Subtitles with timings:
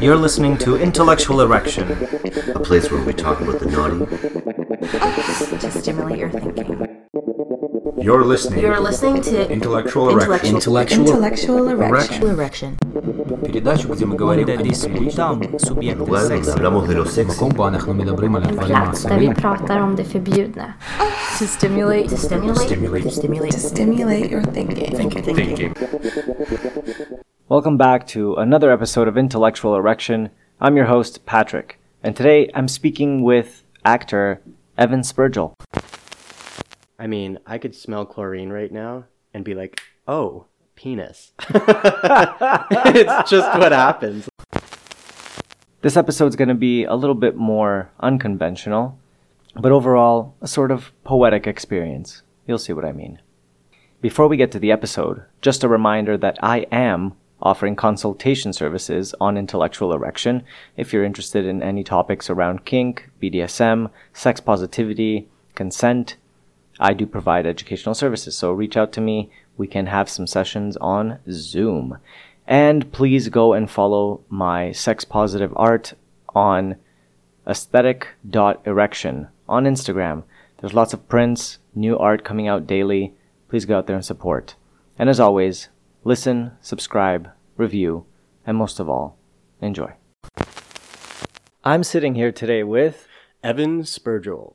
[0.00, 1.90] You're listening to Intellectual Erection,
[2.54, 4.06] a place where we talk about the naughty oh,
[5.60, 6.86] to stimulate your thinking.
[8.02, 8.60] You're listening.
[8.60, 10.54] You're listening to Intellectual Erection.
[10.54, 12.30] Intellectual, intellectual Erection.
[12.30, 12.78] erection.
[13.44, 16.56] Передачу, где мы говорим о там, субъекты секса.
[16.58, 16.64] Мы.
[21.38, 24.94] To stimulate, to stimulate, to stimulate, to stimulate your thinking.
[24.94, 25.34] thinking.
[25.34, 25.74] thinking.
[27.50, 30.30] Welcome back to another episode of Intellectual Erection.
[30.60, 34.40] I'm your host, Patrick, and today I'm speaking with actor
[34.78, 35.54] Evan Spurgel.
[36.96, 40.46] I mean, I could smell chlorine right now and be like, oh,
[40.76, 41.32] penis.
[41.50, 44.28] it's just what happens.
[45.80, 48.96] This episode's going to be a little bit more unconventional,
[49.56, 52.22] but overall, a sort of poetic experience.
[52.46, 53.20] You'll see what I mean.
[54.00, 59.14] Before we get to the episode, just a reminder that I am offering consultation services
[59.20, 60.44] on intellectual erection
[60.76, 66.16] if you're interested in any topics around kink, BDSM, sex positivity, consent.
[66.78, 69.30] I do provide educational services, so reach out to me.
[69.56, 71.98] We can have some sessions on Zoom.
[72.46, 75.94] And please go and follow my sex positive art
[76.34, 76.76] on
[77.46, 80.22] aesthetic.erection on Instagram.
[80.58, 83.14] There's lots of prints, new art coming out daily.
[83.48, 84.54] Please go out there and support.
[84.98, 85.68] And as always,
[86.04, 88.06] listen, subscribe, review,
[88.46, 89.18] and most of all,
[89.60, 89.92] enjoy.
[91.62, 93.06] I'm sitting here today with
[93.42, 94.54] Evan Spurgel.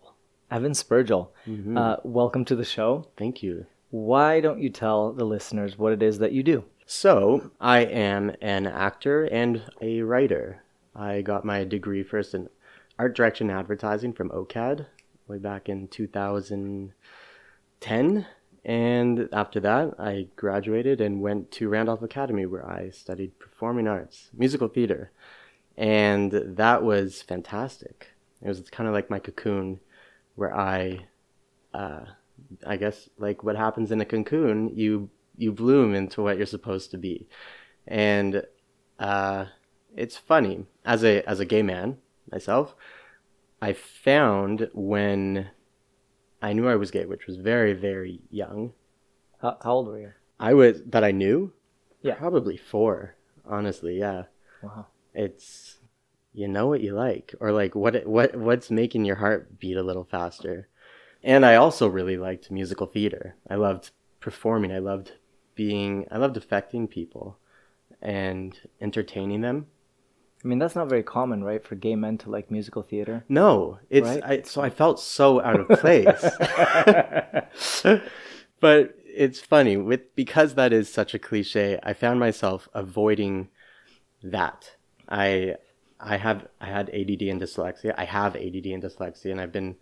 [0.49, 1.29] Evan Spurgel.
[1.77, 3.07] Uh, welcome to the show.
[3.17, 3.65] Thank you.
[3.91, 6.65] Why don't you tell the listeners what it is that you do?
[6.87, 10.63] So, I am an actor and a writer.
[10.95, 12.49] I got my degree first in
[12.97, 14.85] art direction advertising from OCAD
[15.27, 18.25] way back in 2010.
[18.65, 24.31] And after that, I graduated and went to Randolph Academy where I studied performing arts,
[24.33, 25.11] musical theater.
[25.77, 28.07] And that was fantastic.
[28.41, 29.79] It was kind of like my cocoon
[30.35, 31.07] where I
[31.73, 32.05] uh,
[32.65, 36.91] I guess like what happens in a cocoon, you you bloom into what you're supposed
[36.91, 37.27] to be,
[37.87, 38.43] and
[38.99, 39.45] uh,
[39.95, 41.97] it's funny as a as a gay man
[42.31, 42.75] myself.
[43.61, 45.49] I found when
[46.45, 48.73] I knew I was gay, which was very very young.
[49.41, 50.13] How, how old were you?
[50.39, 51.53] I was that I knew.
[52.03, 52.13] Yeah.
[52.13, 53.15] probably four.
[53.47, 54.25] Honestly, yeah.
[54.61, 54.85] Wow.
[55.15, 55.79] It's
[56.33, 59.81] you know what you like, or like what what what's making your heart beat a
[59.81, 60.67] little faster.
[61.23, 63.37] And I also really liked musical theater.
[63.49, 63.89] I loved
[64.19, 64.71] performing.
[64.71, 65.13] I loved
[65.55, 66.05] being.
[66.11, 67.39] I loved affecting people,
[68.03, 69.65] and entertaining them.
[70.45, 73.25] I mean, that's not very common, right, for gay men to like musical theater.
[73.27, 74.23] No, it's Right?
[74.23, 76.23] I, so I felt so out of place.
[78.59, 81.79] but it's funny with because that is such a cliche.
[81.81, 83.49] I found myself avoiding
[84.21, 84.75] that.
[85.09, 85.55] I
[85.99, 87.95] I have I had ADD and dyslexia.
[87.97, 89.77] I have ADD and dyslexia, and I've been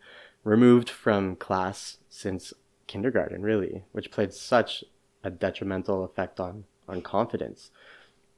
[0.45, 2.53] removed from class since
[2.87, 4.85] kindergarten, really, which played such
[5.25, 7.69] a detrimental effect on on confidence.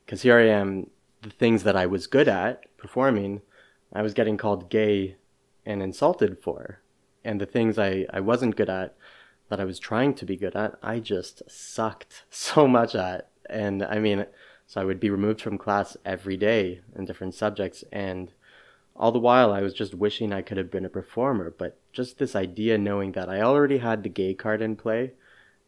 [0.05, 0.87] Because here I am,
[1.25, 3.41] the things that I was good at performing,
[3.91, 5.15] I was getting called gay
[5.65, 6.81] and insulted for.
[7.23, 8.95] And the things I, I wasn't good at,
[9.49, 13.29] that I was trying to be good at, I just sucked so much at.
[13.49, 14.25] And I mean,
[14.67, 17.83] so I would be removed from class every day in different subjects.
[17.91, 18.31] And
[18.95, 21.53] all the while, I was just wishing I could have been a performer.
[21.55, 25.13] But just this idea, knowing that I already had the gay card in play,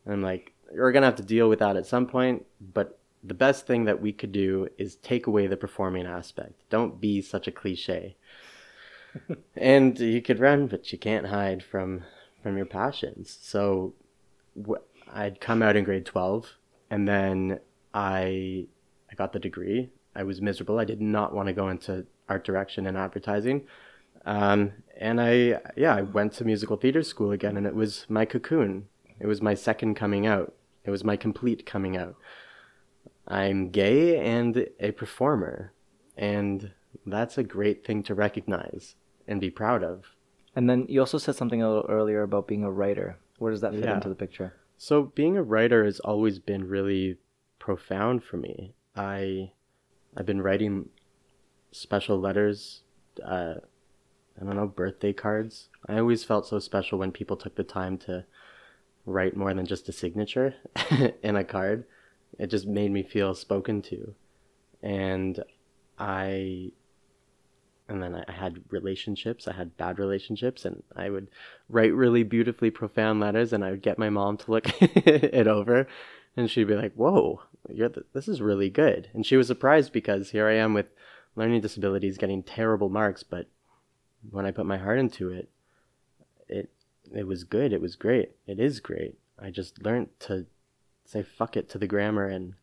[0.06, 2.46] and I'm like, you're going to have to deal with that at some point.
[2.62, 2.97] But
[3.28, 6.54] the best thing that we could do is take away the performing aspect.
[6.70, 8.16] Don't be such a cliche.
[9.58, 12.04] and you could run, but you can't hide from
[12.42, 13.38] from your passions.
[13.42, 13.94] So
[14.68, 16.54] wh- I'd come out in grade 12
[16.90, 17.60] and then
[17.94, 18.68] I
[19.12, 19.90] I got the degree.
[20.16, 20.80] I was miserable.
[20.80, 23.66] I did not want to go into art direction and advertising.
[24.26, 28.26] Um, and I yeah, I went to musical theater school again and it was my
[28.26, 28.88] cocoon.
[29.20, 30.54] It was my second coming out.
[30.86, 32.16] It was my complete coming out.
[33.28, 35.74] I'm gay and a performer.
[36.18, 36.72] And
[37.06, 38.96] that's a great thing to recognize
[39.28, 40.06] and be proud of.
[40.56, 43.18] And then you also said something a little earlier about being a writer.
[43.38, 43.96] Where does that fit Yeah.
[43.96, 44.54] into the picture?
[44.78, 47.18] So being a writer has always been really
[47.60, 48.74] profound for me.
[48.96, 49.52] I
[50.16, 50.90] I've been writing
[51.72, 52.82] special letters,
[53.24, 53.56] uh,
[54.40, 55.70] I don't know, birthday cards.
[55.88, 58.26] I always felt so special when people took the time to
[59.06, 60.56] write more than just a signature
[61.22, 61.86] in a card.
[62.40, 64.14] It just made me feel spoken to.
[64.82, 65.44] And
[65.98, 66.72] I
[67.90, 69.48] and then I had relationships.
[69.48, 71.30] I had bad relationships, and I would
[71.70, 75.88] write really beautifully profound letters, and I would get my mom to look it over,
[76.36, 79.94] and she'd be like, "Whoa, you're th- this is really good." And she was surprised
[79.94, 80.92] because here I am with
[81.36, 83.48] learning disabilities, getting terrible marks, but
[84.32, 85.50] when I put my heart into it,
[86.50, 86.70] it
[87.14, 87.72] it was good.
[87.72, 88.32] It was great.
[88.46, 89.18] It is great.
[89.40, 90.46] I just learned to
[91.08, 92.54] say fuck it to the grammar and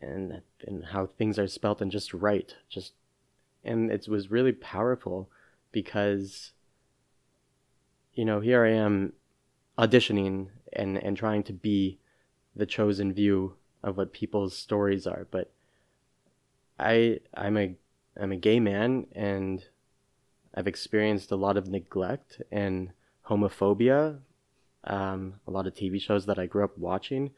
[0.00, 2.56] and and how things are spelt and just write.
[2.68, 2.92] Just
[3.64, 5.28] and it was really powerful
[5.72, 6.52] because
[8.14, 9.14] you know, here I am
[9.78, 11.98] auditioning and and trying to be
[12.54, 15.50] the chosen view of what people's stories are, but
[16.78, 17.74] I I'm a
[18.20, 19.64] I'm a gay man and
[20.54, 22.90] I've experienced a lot of neglect and
[23.28, 24.18] homophobia.
[24.84, 27.30] Um, a lot of TV shows that I grew up watching.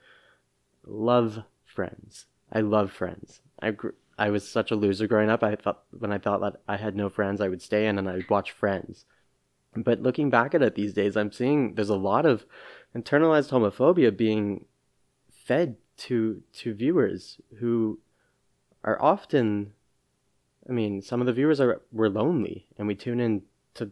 [0.87, 2.27] Love Friends.
[2.53, 3.41] I love Friends.
[3.63, 3.73] I
[4.19, 5.43] I was such a loser growing up.
[5.43, 8.09] I thought when I thought that I had no friends, I would stay in and
[8.09, 9.05] I would watch Friends.
[9.77, 12.45] But looking back at it these days, I'm seeing there's a lot of
[12.95, 14.67] internalized homophobia being
[15.31, 17.99] fed to to viewers who
[18.83, 19.73] are often
[20.69, 23.43] I mean, some of the viewers are were lonely and we tune in
[23.75, 23.91] to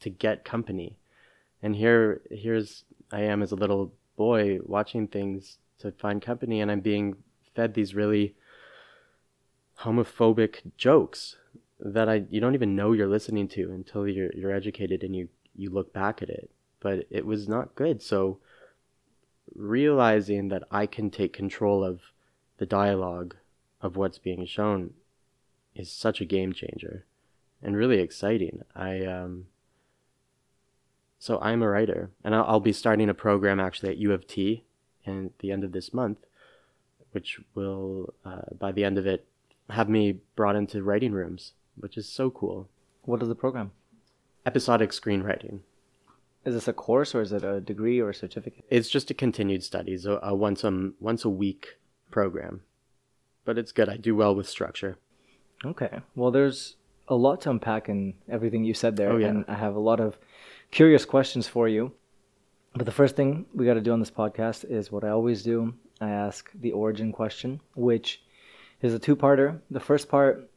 [0.00, 0.98] to get company.
[1.62, 6.70] And here here's I am as a little boy watching things to find company and
[6.70, 7.16] I'm being
[7.54, 8.34] fed these really
[9.80, 11.36] homophobic jokes
[11.80, 15.28] that I you don't even know you're listening to until you're you're educated and you
[15.54, 16.50] you look back at it.
[16.80, 18.02] But it was not good.
[18.02, 18.38] So
[19.54, 22.00] realizing that I can take control of
[22.58, 23.36] the dialogue
[23.80, 24.94] of what's being shown
[25.74, 27.04] is such a game changer
[27.62, 28.62] and really exciting.
[28.74, 29.46] I um
[31.24, 34.26] so I'm a writer and I'll, I'll be starting a program actually at U of
[34.26, 34.64] T
[35.04, 36.18] in the end of this month
[37.12, 39.24] which will uh, by the end of it
[39.70, 42.68] have me brought into writing rooms, which is so cool.
[43.02, 43.70] What is the program?
[44.44, 45.60] Episodic screenwriting.
[46.44, 48.64] Is this a course or is it a degree or a certificate?
[48.68, 51.78] It's just a continued studies, a, a once a once a week
[52.10, 52.60] program,
[53.46, 53.88] but it's good.
[53.88, 54.98] I do well with structure.
[55.64, 56.00] Okay.
[56.14, 56.76] Well, there's
[57.08, 59.28] a lot to unpack in everything you said there, Oh, yeah.
[59.28, 60.18] and I have a lot of
[60.74, 61.92] curious questions for you.
[62.74, 65.44] But the first thing we got to do on this podcast is what I always
[65.44, 65.72] do.
[66.00, 68.20] I ask the origin question, which
[68.82, 69.60] is a two-parter.
[69.70, 70.50] The first part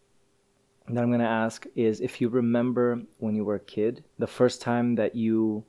[0.89, 4.25] that I'm going to ask is if you remember when you were a kid, the
[4.25, 5.63] first time that you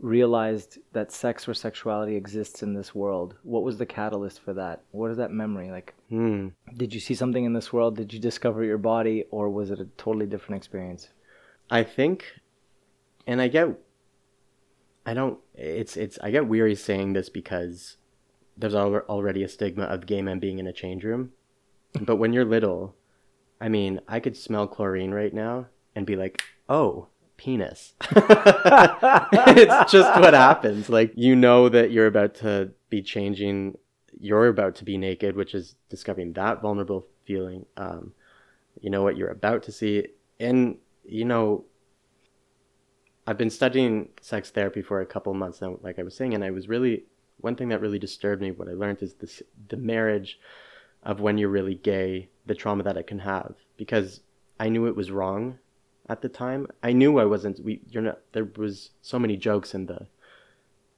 [0.00, 3.34] realized that sex or sexuality exists in this world.
[3.42, 4.80] What was the catalyst for that?
[4.92, 5.92] What is that memory like?
[6.08, 6.48] Hmm.
[6.78, 7.96] Did you see something in this world?
[7.96, 11.08] Did you discover your body, or was it a totally different experience?
[11.70, 12.24] I think,
[13.26, 13.68] and I get,
[15.06, 15.38] I don't.
[15.54, 16.18] It's it's.
[16.22, 17.96] I get weary saying this because
[18.56, 21.32] there's al- already a stigma of gay men being in a change room,
[22.00, 22.96] but when you're little,
[23.60, 27.08] I mean, I could smell chlorine right now and be like, oh.
[27.36, 27.94] Penis.
[28.10, 30.90] it's just what happens.
[30.90, 33.78] Like, you know that you're about to be changing,
[34.20, 37.64] you're about to be naked, which is discovering that vulnerable feeling.
[37.78, 38.12] Um,
[38.78, 40.08] you know what you're about to see.
[40.38, 41.64] And, you know,
[43.26, 46.44] I've been studying sex therapy for a couple months now, like I was saying, and
[46.44, 47.04] I was really
[47.40, 48.50] one thing that really disturbed me.
[48.50, 50.38] What I learned is this: the marriage
[51.02, 53.54] of when you're really gay, the trauma that it can have.
[53.76, 54.20] Because
[54.58, 55.58] I knew it was wrong
[56.08, 56.66] at the time.
[56.82, 57.64] I knew I wasn't.
[57.64, 58.20] We, you're not.
[58.32, 60.06] There was so many jokes in the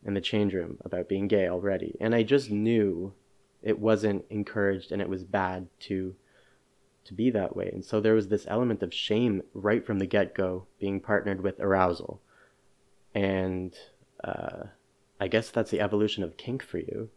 [0.04, 3.14] in the change room about being gay already, and I just knew
[3.62, 6.14] it wasn't encouraged and it was bad to
[7.04, 7.70] to be that way.
[7.72, 11.40] And so there was this element of shame right from the get go, being partnered
[11.40, 12.20] with arousal.
[13.14, 13.74] And
[14.24, 14.64] uh,
[15.20, 17.10] I guess that's the evolution of kink for you.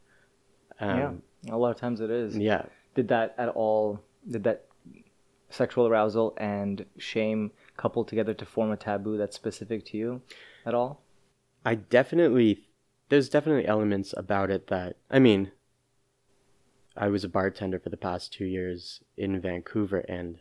[0.79, 2.37] Um, yeah, a lot of times it is.
[2.37, 2.63] yeah.
[2.95, 4.01] Did that at all?
[4.29, 4.65] Did that
[5.49, 10.21] sexual arousal and shame couple together to form a taboo that's specific to you
[10.65, 11.01] at all?
[11.65, 12.65] I definitely,
[13.09, 15.51] there's definitely elements about it that, I mean,
[16.97, 20.39] I was a bartender for the past two years in Vancouver, and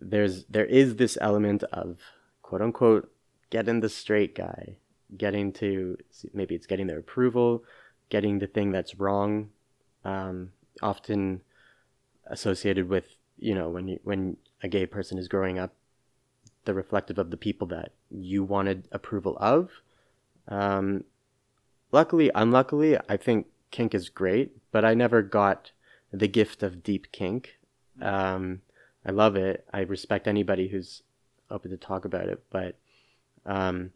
[0.00, 1.98] there's there is this element of
[2.42, 3.12] quote unquote
[3.50, 4.76] getting the straight guy,
[5.16, 5.96] getting to
[6.34, 7.64] maybe it's getting their approval,
[8.08, 9.50] getting the thing that's wrong,
[10.04, 11.42] um, often
[12.26, 13.06] associated with
[13.38, 15.74] you know when you when a gay person is growing up,
[16.64, 19.70] the reflective of the people that you wanted approval of.
[20.48, 21.04] Um,
[21.92, 25.70] luckily, unluckily, I think kink is great, but I never got
[26.12, 27.56] the gift of deep kink.
[28.02, 28.60] Um,
[29.06, 29.66] I love it.
[29.72, 31.02] I respect anybody who's
[31.50, 32.76] open to talk about it, but
[33.46, 33.92] um,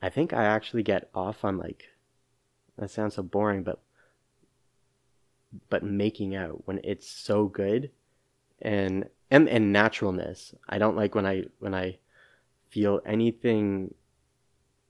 [0.00, 1.84] I think I actually get off on like
[2.78, 3.82] that sounds so boring, but
[5.68, 7.90] but making out when it's so good
[8.62, 10.54] and and and naturalness.
[10.66, 11.98] I don't like when I when I
[12.70, 13.92] feel anything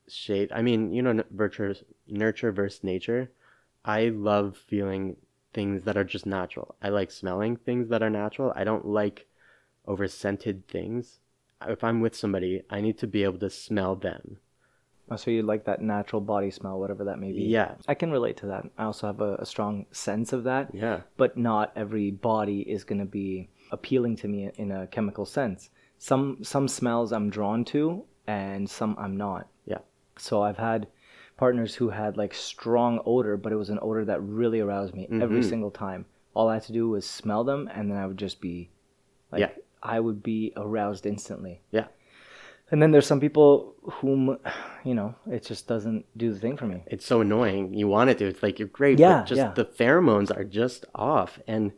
[0.07, 0.53] shade.
[0.53, 1.75] I mean, you know, nurture
[2.07, 3.33] nurture versus nature.
[3.85, 5.17] I love feeling
[5.53, 6.75] things that are just natural.
[6.83, 8.53] I like smelling things that are natural.
[8.55, 9.27] I don't like
[9.87, 11.21] over scented things.
[11.67, 14.39] If I'm with somebody, I need to be able to smell them.
[15.11, 17.43] Oh, So you like that natural body smell, whatever that may be.
[17.43, 17.75] Yeah.
[17.89, 18.65] I can relate to that.
[18.79, 20.73] I also have a, a strong sense of that.
[20.73, 21.01] Yeah.
[21.17, 25.71] But not every body is going to be appealing to me in a chemical sense.
[25.99, 29.49] Some some smells I'm drawn to, and some I'm not.
[29.67, 29.79] Yeah.
[30.17, 30.87] So I've had
[31.41, 35.09] partners who had like strong odor, but it was an odor that really aroused me
[35.11, 35.49] every mm-hmm.
[35.49, 36.05] single time.
[36.35, 38.69] All I had to do was smell them, and then I would just be
[39.33, 39.51] like, Yeah.
[39.83, 41.63] I would be aroused instantly.
[41.71, 41.87] Yeah.
[42.71, 44.37] And then there's some people whom,
[44.85, 46.85] you know, it just doesn't do the thing for me.
[46.87, 47.73] It's so annoying.
[47.73, 48.27] You want it to.
[48.27, 49.53] It's like you're great, Yeah, but just yeah.
[49.55, 51.41] the pheromones are just off.
[51.47, 51.73] And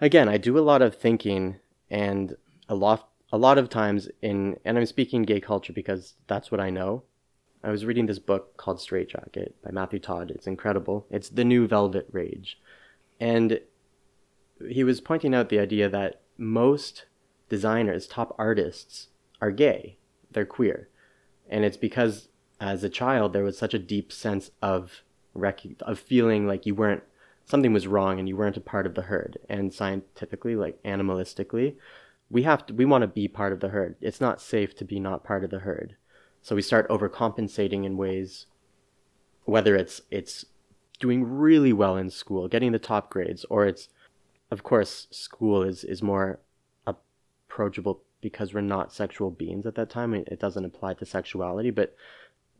[0.00, 2.36] again, I do a lot of thinking and
[2.68, 6.60] a lot a lot of times in and I'm speaking gay culture because that's what
[6.60, 7.04] I know.
[7.62, 10.30] I was reading this book called Straight Jacket by Matthew Todd.
[10.30, 11.06] It's incredible.
[11.10, 12.58] It's the new Velvet Rage.
[13.18, 13.60] And
[14.68, 17.06] he was pointing out the idea that most
[17.48, 19.08] designers, top artists,
[19.40, 19.96] are gay.
[20.30, 20.88] They're queer.
[21.48, 22.28] And it's because
[22.60, 25.02] as a child there was such a deep sense of
[25.34, 27.02] rec- of feeling like you weren't
[27.44, 29.38] something was wrong and you weren't a part of the herd.
[29.48, 31.76] And scientifically, like animalistically,
[32.30, 33.96] we have to we want to be part of the herd.
[34.00, 35.96] It's not safe to be not part of the herd.
[36.42, 38.46] So we start overcompensating in ways
[39.44, 40.44] whether it's it's
[41.00, 43.88] doing really well in school, getting the top grades, or it's
[44.50, 46.40] of course school is is more
[46.86, 50.14] approachable because we're not sexual beings at that time.
[50.14, 51.94] It it doesn't apply to sexuality, but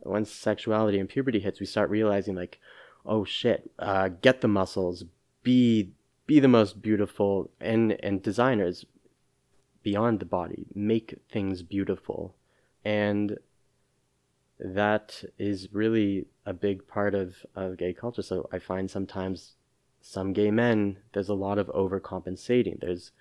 [0.00, 2.58] once sexuality and puberty hits, we start realizing like,
[3.04, 5.04] oh shit, uh, get the muscles,
[5.42, 5.90] be
[6.26, 8.86] be the most beautiful, and and designers
[9.82, 12.34] beyond the body make things beautiful,
[12.84, 13.38] and
[14.60, 18.22] that is really a big part of, of gay culture.
[18.22, 19.52] So I find sometimes
[20.00, 22.80] some gay men, there's a lot of overcompensating.
[22.80, 23.12] There's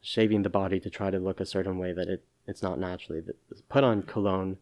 [0.00, 3.22] shaving the body to try to look a certain way that it, it's not naturally.
[3.68, 4.58] Put on cologne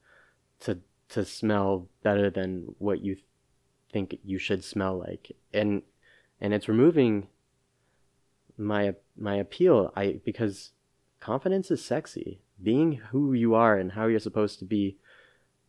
[0.61, 0.79] to
[1.11, 3.17] to smell better than what you
[3.93, 5.33] think you should smell like.
[5.53, 5.83] And
[6.41, 7.29] and it's removing
[8.57, 9.93] my my appeal.
[9.95, 10.71] I because
[11.21, 12.41] confidence is sexy.
[12.63, 14.97] Being who you are and how you're supposed to be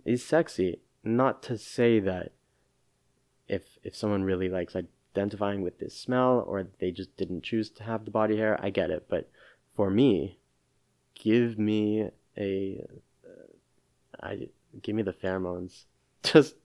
[0.05, 0.79] is sexy.
[1.03, 2.31] Not to say that
[3.47, 4.75] if if someone really likes
[5.15, 8.69] identifying with this smell or they just didn't choose to have the body hair, I
[8.69, 9.05] get it.
[9.09, 9.29] But
[9.75, 10.39] for me,
[11.13, 12.85] give me a
[13.25, 14.47] uh, I
[14.81, 15.83] give me the pheromones.
[16.23, 16.55] Just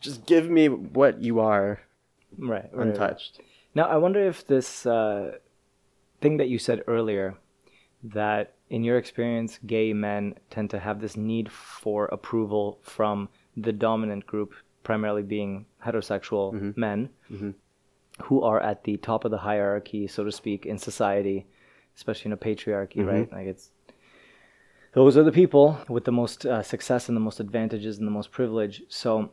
[0.00, 1.80] just give me what you are
[2.38, 2.64] Right.
[2.64, 2.88] right, right.
[2.88, 3.40] untouched.
[3.74, 5.38] Now, I wonder if this uh,
[6.20, 7.36] thing that you said earlier,
[8.02, 13.72] that in your experience, gay men tend to have this need for approval from the
[13.72, 16.80] dominant group, primarily being heterosexual mm-hmm.
[16.80, 17.50] men, mm-hmm.
[18.22, 21.46] who are at the top of the hierarchy, so to speak, in society,
[21.96, 23.08] especially in a patriarchy, mm-hmm.
[23.08, 23.32] right?
[23.32, 23.72] Like it's
[24.92, 28.12] those are the people with the most uh, success and the most advantages and the
[28.12, 28.82] most privilege.
[28.88, 29.32] So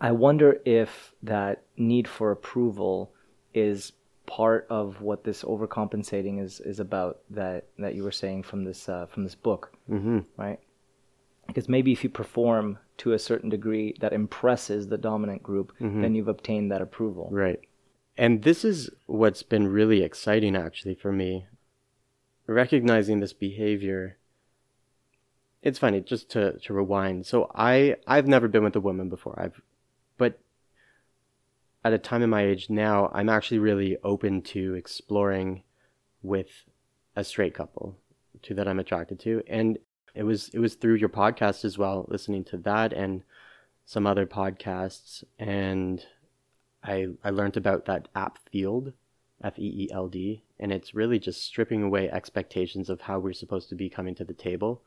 [0.00, 3.12] I wonder if that need for approval
[3.52, 3.92] is
[4.26, 8.88] part of what this overcompensating is is about that that you were saying from this
[8.88, 10.20] uh, from this book, mm-hmm.
[10.36, 10.60] right?
[11.46, 16.14] Because maybe if you perform to a certain degree that impresses the dominant group, then
[16.14, 17.28] you've obtained that approval.
[17.32, 17.58] Right.
[18.16, 21.46] And this is what's been really exciting actually for me.
[22.46, 24.18] Recognizing this behavior.
[25.62, 27.26] It's funny, just to, to rewind.
[27.26, 29.40] So I I've never been with a woman before.
[29.40, 29.60] I've
[30.18, 30.38] but
[31.84, 35.62] at a time in my age now, I'm actually really open to exploring
[36.22, 36.48] with
[37.16, 37.96] a straight couple,
[38.42, 39.42] two that I'm attracted to.
[39.46, 39.78] And
[40.14, 43.22] it was it was through your podcast as well, listening to that and
[43.86, 46.04] some other podcasts and
[46.82, 48.92] I I learned about that app Feeld,
[49.42, 53.32] F E E L D, and it's really just stripping away expectations of how we're
[53.32, 54.82] supposed to be coming to the table.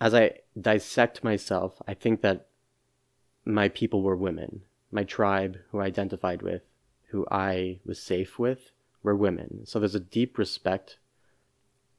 [0.00, 2.48] As I dissect myself, I think that
[3.44, 4.62] my people were women.
[4.92, 6.62] My tribe, who I identified with,
[7.08, 8.70] who I was safe with,
[9.02, 9.62] were women.
[9.64, 10.98] So there's a deep respect,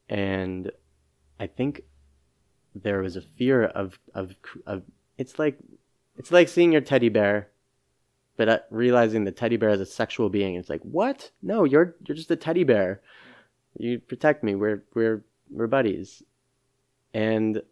[0.08, 0.70] and
[1.38, 1.82] I think
[2.74, 4.36] there was a fear of of
[4.66, 4.82] of.
[5.18, 5.58] It's like
[6.16, 7.48] it's like seeing your teddy bear
[8.36, 10.54] but uh, realizing the teddy bear is a sexual being.
[10.56, 11.30] It's like what?
[11.42, 13.00] No you're you're just a teddy bear.
[13.76, 14.54] You protect me.
[14.54, 16.22] We're we're we're buddies.
[17.12, 17.62] And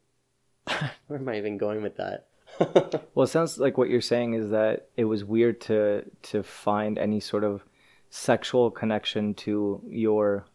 [1.09, 2.29] where am i even going with that
[3.15, 6.99] Well, it sounds like what you're saying is that it was weird to to find
[6.99, 7.63] any sort of
[8.11, 10.47] sexual connection to your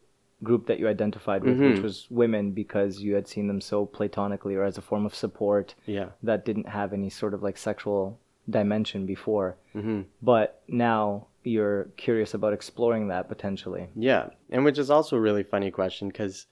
[0.43, 4.55] group that you identified with, which was women, because you had seen them so platonically
[4.55, 6.09] or as a form of support yeah.
[6.21, 12.33] that didn't have any sort of like sexual dimension before, hmm but now you're curious
[12.33, 13.87] about exploring that potentially.
[13.95, 16.45] Yeah, and which is also a really funny question because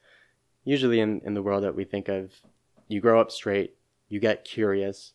[0.64, 2.32] usually in, in the world that we think of,
[2.88, 3.76] you grow up straight,
[4.10, 5.14] you get curious,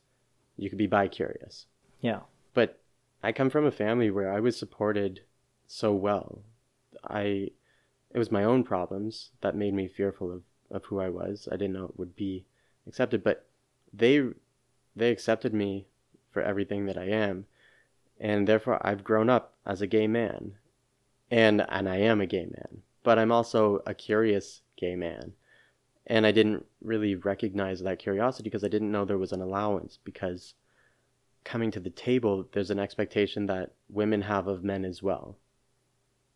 [0.61, 1.67] you could be bi curious.
[2.01, 2.21] Yeah.
[2.53, 2.79] But
[3.23, 5.21] I come from a family where I was supported
[5.67, 6.43] so well.
[7.03, 7.51] I
[8.13, 11.49] it was my own problems that made me fearful of, of who I was.
[11.51, 12.45] I didn't know it would be
[12.87, 13.47] accepted, but
[13.93, 14.23] they
[14.95, 15.87] they accepted me
[16.31, 17.47] for everything that I am.
[18.19, 20.55] And therefore I've grown up as a gay man.
[21.31, 22.83] And and I am a gay man.
[23.03, 25.33] But I'm also a curious gay man.
[26.07, 29.99] And I didn't really recognize that curiosity because I didn't know there was an allowance
[30.03, 30.55] because
[31.45, 35.37] coming to the table, there's an expectation that women have of men as well.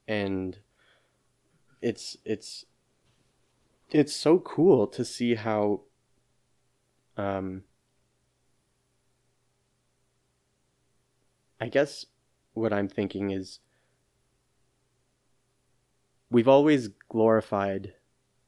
[0.07, 0.59] And
[1.83, 2.65] it's it's
[3.91, 5.83] it's so cool to see how
[7.17, 7.65] um
[11.61, 12.07] I guess
[12.53, 13.61] what I'm thinking is
[16.31, 17.95] we've always glorified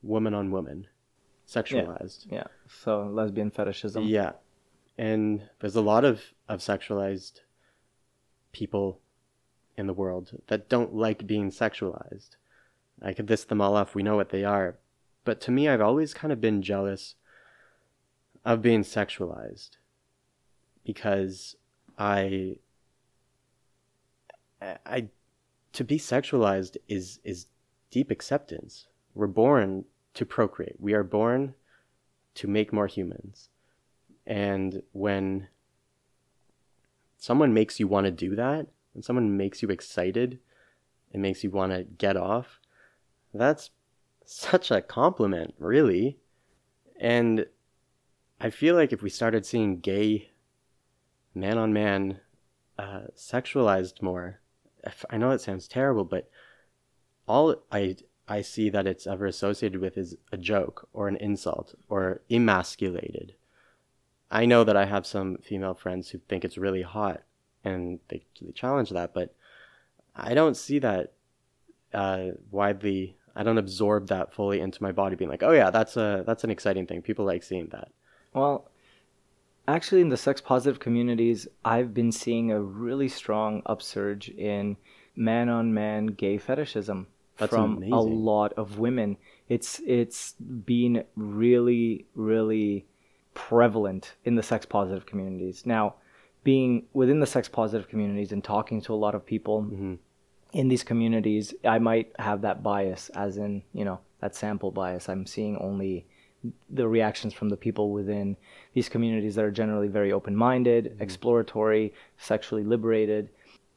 [0.02, 0.87] woman on woman,
[1.46, 2.26] sexualized.
[2.30, 2.44] Yeah.
[2.82, 4.04] So lesbian fetishism.
[4.04, 4.32] Yeah.
[4.98, 7.40] And there's a lot of, of sexualized
[8.52, 9.00] people
[9.76, 12.30] in the world that don't like being sexualized.
[13.02, 14.76] I could list them all off, we know what they are.
[15.24, 17.14] But to me, I've always kind of been jealous
[18.44, 19.70] of being sexualized
[20.84, 21.56] because
[21.98, 22.56] I,
[24.62, 25.08] I,
[25.72, 27.46] to be sexualized is, is
[27.90, 28.86] deep acceptance.
[29.14, 29.84] We're born
[30.16, 30.76] to procreate.
[30.78, 31.54] We are born
[32.35, 33.49] to make more humans.
[34.26, 35.49] And when
[37.16, 40.38] someone makes you want to do that, when someone makes you excited
[41.12, 42.61] and makes you want to get off,
[43.32, 43.70] that's
[44.25, 46.18] such a compliment, really.
[46.99, 47.46] And
[48.40, 50.30] I feel like if we started seeing gay
[51.35, 52.20] man on man
[52.78, 54.40] uh, sexualized more,
[55.11, 56.30] I know it sounds terrible, but
[57.28, 57.96] all I
[58.28, 63.35] I see that it's ever associated with is a joke or an insult or emasculated.
[64.31, 67.22] I know that I have some female friends who think it's really hot
[67.64, 69.35] and they, they challenge that, but
[70.14, 71.12] I don't see that
[71.94, 73.16] uh, widely.
[73.35, 76.44] I don't absorb that fully into my body, being like, "Oh yeah, that's a that's
[76.44, 77.03] an exciting thing.
[77.03, 77.88] People like seeing that."
[78.33, 78.70] Well,
[79.68, 84.77] actually, in the sex positive communities, I've been seeing a really strong upsurge in
[85.14, 87.07] man on man gay fetishism
[87.38, 89.16] That's from a lot of women.
[89.49, 92.87] It's it's been really really
[93.35, 95.64] prevalent in the sex positive communities.
[95.66, 95.96] Now,
[96.44, 99.94] being within the sex positive communities and talking to a lot of people Mm-hmm.
[100.53, 105.09] in these communities, I might have that bias, as in, you know, that sample bias.
[105.09, 106.07] I'm seeing only
[106.70, 108.37] the reactions from the people within
[108.72, 113.29] these communities that are generally very open minded, exploratory, sexually liberated.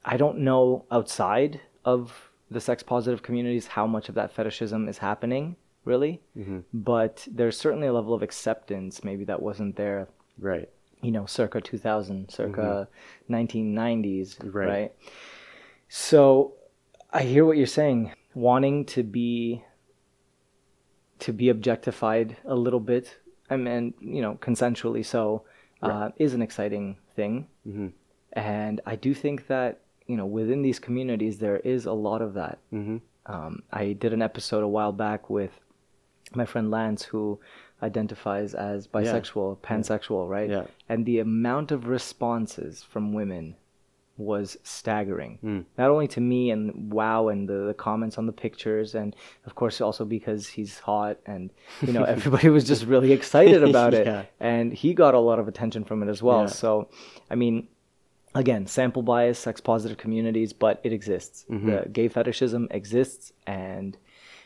[0.06, 4.98] I don't know outside of the sex positive communities how much of that fetishism is
[5.00, 6.22] happening, really.
[6.74, 10.08] But there's certainly a level of acceptance, maybe that wasn't there
[10.38, 10.70] Right.
[11.02, 12.88] you know, circa 2000, circa
[13.30, 14.68] 1990s, Right.
[14.68, 14.92] right.
[15.88, 16.54] So
[17.12, 19.64] I hear what you're saying, wanting to be
[21.20, 23.18] to be objectified a little bit,
[23.50, 25.44] I mean, you know, consensually so,
[25.82, 27.48] uh, is an exciting thing.
[27.68, 27.92] Mhm.
[28.32, 32.34] And I do think that, you know, within these communities, there is a lot of
[32.34, 32.58] that.
[32.74, 32.98] Mm-hmm.
[33.28, 35.52] Um, I did an episode a while back with
[36.34, 37.40] my friend Lance, who
[37.84, 40.50] identifies as bisexual, pansexual, right?
[40.50, 40.66] Yeah.
[40.90, 43.56] And the amount of responses from women
[44.18, 45.38] was staggering.
[45.44, 45.66] Mm.
[45.78, 49.56] Not only to me and wow, and the, the comments on the pictures, and of
[49.56, 54.08] course also because he's hot, and you know everybody was just really excited about it,
[54.08, 54.24] Yeah.
[54.40, 56.42] and he got a lot of attention from it as well.
[56.42, 56.48] Yeah.
[56.48, 56.90] So,
[57.32, 57.70] I mean,
[58.36, 61.46] again, sample bias, sex positive communities, but it exists.
[61.50, 61.70] Mm-hmm.
[61.70, 63.98] The gay fetishism exists, and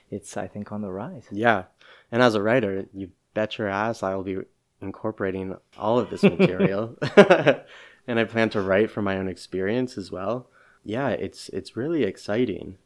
[0.09, 1.25] it's I think on the rise.
[1.31, 1.63] Yeah.
[2.11, 4.37] And as a writer, you bet your ass I'll be
[4.81, 6.97] incorporating all of this material.
[8.07, 10.47] and I plan to write from my own experience as well.
[10.83, 12.77] Yeah, it's it's really exciting.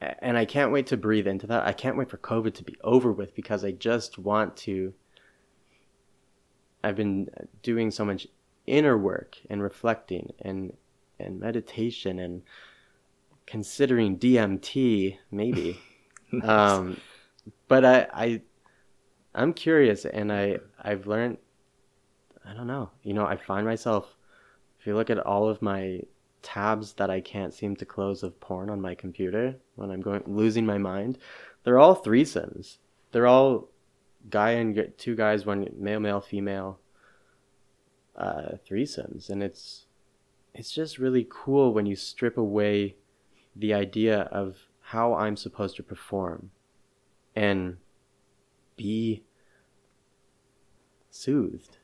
[0.00, 1.66] And I can't wait to breathe into that.
[1.66, 4.94] I can't wait for COVID to be over with because I just want to
[6.82, 7.28] I've been
[7.62, 8.26] doing so much
[8.70, 10.72] inner work and reflecting and
[11.18, 12.42] and meditation and
[13.46, 15.78] considering DMT maybe.
[16.44, 16.96] Um
[17.66, 18.42] but I, I
[19.34, 21.38] I'm curious and I I've learned
[22.46, 22.90] I don't know.
[23.02, 24.16] You know, I find myself
[24.78, 26.02] if you look at all of my
[26.42, 30.22] tabs that I can't seem to close of porn on my computer when I'm going
[30.26, 31.18] losing my mind,
[31.64, 32.78] they're all threesomes.
[33.10, 33.68] They're all
[34.28, 36.78] guy and two guys, one male, male, female
[38.20, 39.86] uh, threesomes, and it's
[40.54, 42.96] it's just really cool when you strip away
[43.56, 46.50] the idea of how I'm supposed to perform
[47.34, 47.78] and
[48.76, 49.22] be
[51.10, 51.78] soothed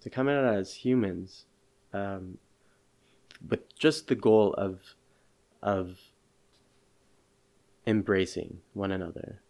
[0.00, 1.46] to come out as humans
[1.92, 2.38] um,
[3.48, 4.94] with just the goal of
[5.62, 5.98] of
[7.86, 9.40] embracing one another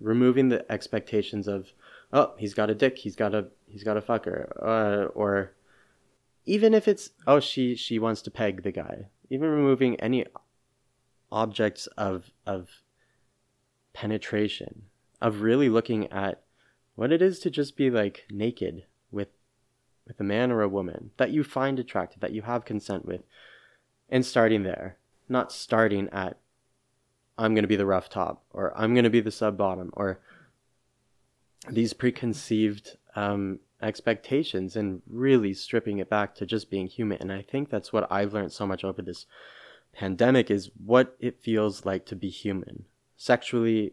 [0.00, 1.72] removing the expectations of
[2.12, 5.52] oh he's got a dick he's got a he's got a fucker uh, or
[6.48, 9.08] even if it's oh she she wants to peg the guy.
[9.30, 10.24] Even removing any
[11.30, 12.68] objects of of
[13.92, 14.84] penetration
[15.20, 16.42] of really looking at
[16.94, 19.28] what it is to just be like naked with
[20.06, 23.20] with a man or a woman that you find attractive that you have consent with
[24.08, 24.96] and starting there.
[25.28, 26.38] Not starting at
[27.36, 29.90] i'm going to be the rough top or i'm going to be the sub bottom
[29.92, 30.18] or
[31.68, 37.18] these preconceived um, expectations and really stripping it back to just being human.
[37.20, 39.26] And i think that's what i've learned so much over this
[39.92, 42.84] pandemic is what it feels like to be human
[43.16, 43.92] sexually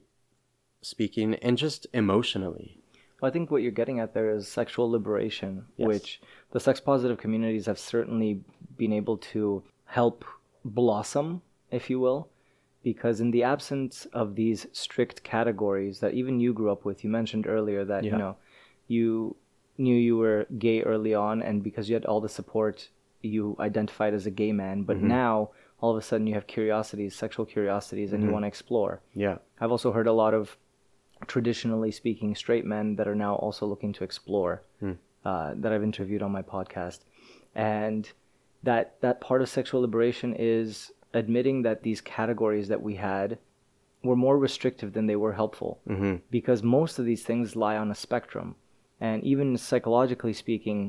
[0.82, 2.78] speaking and just emotionally.
[3.20, 5.88] Well, I think what you're getting at there is sexual liberation, Yes.
[5.88, 6.22] which
[6.52, 8.44] the sex positive communities have certainly
[8.78, 10.24] been able to help
[10.64, 12.28] blossom, if you will,
[12.84, 17.10] because in the absence of these strict categories that even you grew up with, you
[17.10, 18.36] mentioned earlier that you know
[18.88, 19.36] you
[19.78, 22.90] knew you were gay early on, and because you had all the support,
[23.22, 24.84] you identified as a gay man.
[24.84, 25.08] But Mm-hmm.
[25.08, 25.50] now
[25.82, 28.34] all of a sudden you have curiosities, sexual curiosities, and you Mm-hmm.
[28.34, 29.02] want to explore.
[29.14, 30.58] yeah I've also heard a lot of
[31.28, 34.62] traditionally speaking straight men that are now also looking to explore
[35.26, 37.00] uh, that I've interviewed on my podcast,
[37.56, 38.10] and
[38.64, 43.38] that that part of sexual liberation is admitting that these categories that we had
[44.04, 46.16] were more restrictive than they were helpful mm-hmm.
[46.30, 48.56] because most of these things lie on a spectrum,
[49.06, 50.80] and even psychologically speaking,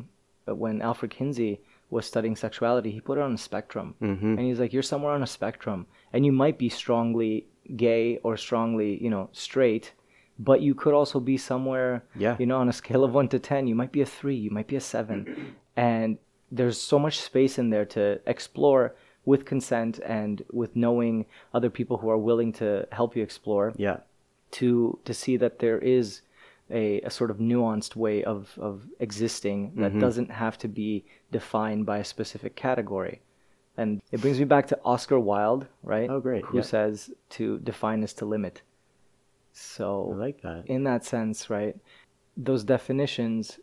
[0.49, 1.53] uh, when Alfred Kinsey
[1.97, 4.33] was studying sexuality, he put it on a spectrum, Mm-hmm.
[4.37, 5.81] and he's like, "You're somewhere on a spectrum,
[6.13, 7.33] and you might be strongly
[7.89, 9.87] gay or strongly, you know, straight."
[10.49, 11.93] But you could also be somewhere,
[12.25, 12.37] Yeah.
[12.41, 14.51] you know, on a scale of one to 10, you might be a three, you
[14.57, 15.19] might be a seven.
[15.95, 16.11] And
[16.59, 18.03] there's so much space in there to
[18.35, 18.85] explore
[19.31, 21.15] with consent and with knowing
[21.57, 23.99] other people who are willing to help you explore yeah
[24.59, 24.69] to
[25.09, 26.23] to see that there is
[26.71, 30.01] a, a sort of nuanced way of, of existing that Mm-hmm.
[30.01, 33.21] doesn't have to be defined by a specific category.
[33.77, 36.09] And it brings me back to Oscar Wilde, right?
[36.11, 36.63] Oh, great, Who yeah.
[36.63, 38.63] says to define is to limit.
[39.53, 41.77] So i like that in that sense, right,
[42.37, 43.59] those definitions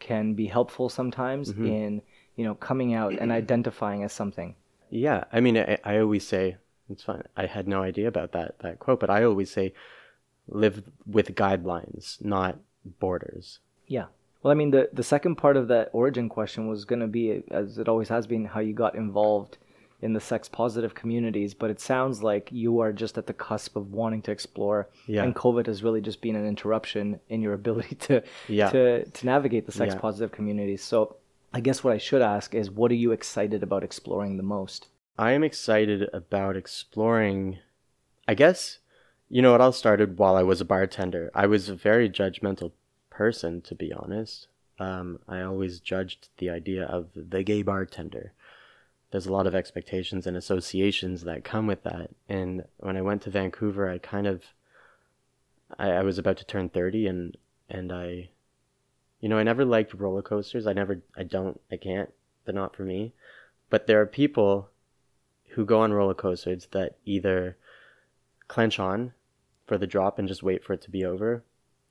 [0.00, 1.66] can be helpful sometimes Mm-hmm.
[1.66, 2.02] in
[2.36, 4.54] you know coming out and identifying as something.
[4.90, 6.56] Yeah, I mean, I, I always say
[6.90, 7.22] it's fine.
[7.36, 9.72] I had no idea about that that quote, but I always say,
[10.48, 12.58] live with guidelines, not
[13.00, 13.58] borders.
[13.86, 14.06] Yeah.
[14.42, 17.42] Well, I mean, the the second part of that origin question was going to be,
[17.50, 19.58] as it always has been, how you got involved
[20.00, 21.54] in the sex positive communities.
[21.54, 25.24] But it sounds like you are just at the cusp of wanting to explore, Yeah.
[25.24, 28.70] and COVID has really just been an interruption in your ability to Yeah.
[28.70, 30.00] to to navigate the sex Yeah.
[30.00, 30.82] positive communities.
[30.84, 31.16] So,
[31.52, 34.86] I guess what I should ask is, what are you excited about exploring the most?
[35.18, 37.58] I am excited about exploring.
[38.28, 38.78] I guess,
[39.30, 41.30] you know, it all started while I was a bartender.
[41.34, 42.72] I was a very judgmental
[43.10, 44.48] person, to be honest.
[44.78, 48.32] Um, I always judged the idea of the gay bartender.
[49.10, 52.10] There's a lot of expectations and associations that come with that.
[52.28, 54.44] And when I went to Vancouver, I kind of,
[55.78, 57.36] I, I was about to turn 30 and,
[57.68, 58.30] and I,
[59.20, 60.66] you know, I never liked roller coasters.
[60.66, 62.12] I never, I don't, I can't,
[62.44, 63.12] they're not for me.
[63.68, 64.70] But there are people
[65.50, 67.56] who go on roller coasters that either
[68.46, 69.12] clench on
[69.68, 71.44] for the drop and just wait for it to be over,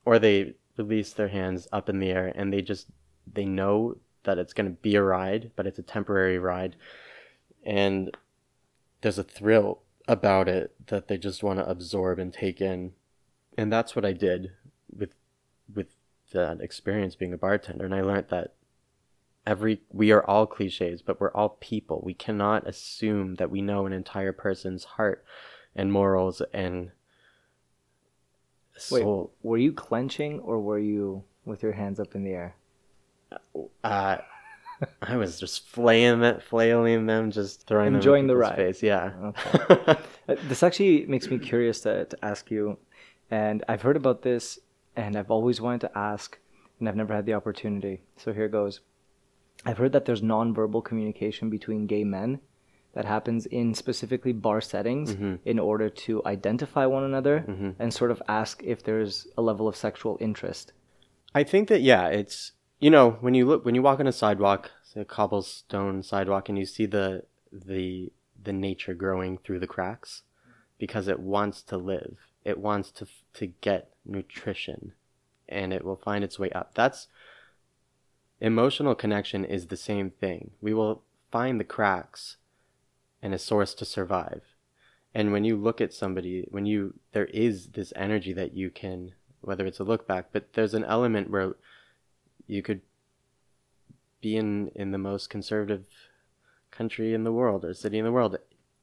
[0.04, 2.88] or they release their hands up in the air and they just
[3.32, 6.76] they know that it's going to be a ride, but it's a temporary ride,
[7.64, 8.16] and
[9.02, 12.94] there's a thrill about it that they just want to absorb and take in,
[13.58, 14.52] and that's what I did
[14.94, 15.14] with
[15.74, 15.96] with
[16.34, 18.54] that experience being a bartender, and I learned that
[19.46, 22.02] every we are all cliches but we're all people.
[22.04, 25.24] We cannot assume that we know an entire person's heart
[25.74, 26.92] and morals and
[28.92, 32.56] Wait, soul were you clenching or were you with your hands up in the air?
[33.84, 34.18] uh
[35.02, 38.74] i was just flaying them flailing them just throwing Enjoying the them people's ride.
[38.74, 39.98] face yeah Okay.
[40.30, 42.78] Uh, this actually makes me curious to, to ask you,
[43.32, 44.60] and I've heard about this,
[44.98, 46.38] and I've always wanted to ask,
[46.80, 48.02] and I've never had the opportunity.
[48.18, 48.82] So here goes.
[49.66, 52.42] I've heard that there's nonverbal communication between gay men
[52.98, 55.36] that happens in specifically bar settings mm-hmm.
[55.46, 57.70] in order to identify one another mm-hmm.
[57.78, 60.74] and sort of ask if there's a level of sexual interest.
[61.36, 64.12] I think that yeah, it's you know when you look when you walk on a
[64.12, 68.12] sidewalk a cobblestone sidewalk and you see the the
[68.44, 70.24] the nature growing through the cracks
[70.80, 72.18] because it wants to live.
[72.44, 74.94] It wants to to get nutrition
[75.48, 76.72] and it will find its way up.
[76.74, 77.10] That's
[78.42, 80.50] emotional connection is the same thing.
[80.62, 82.38] We will find the cracks
[83.22, 84.42] and a source to survive.
[85.14, 89.14] And when you look at somebody, when you there is this energy that you can
[89.42, 91.56] whether it's a look back, but there's an element where
[92.48, 92.82] you could
[94.22, 95.86] be in in the most conservative
[96.72, 98.38] country in the world or city in the world.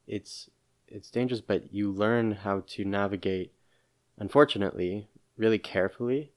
[0.07, 0.49] It's
[0.87, 3.53] it's dangerous, but you learn how to navigate
[4.17, 6.31] unfortunately really carefully,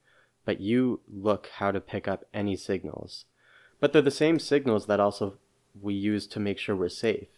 [0.45, 3.25] but you look how to pick up any signals.
[3.81, 5.39] But they're the same signals that also
[5.81, 7.29] we use to make sure we're safe.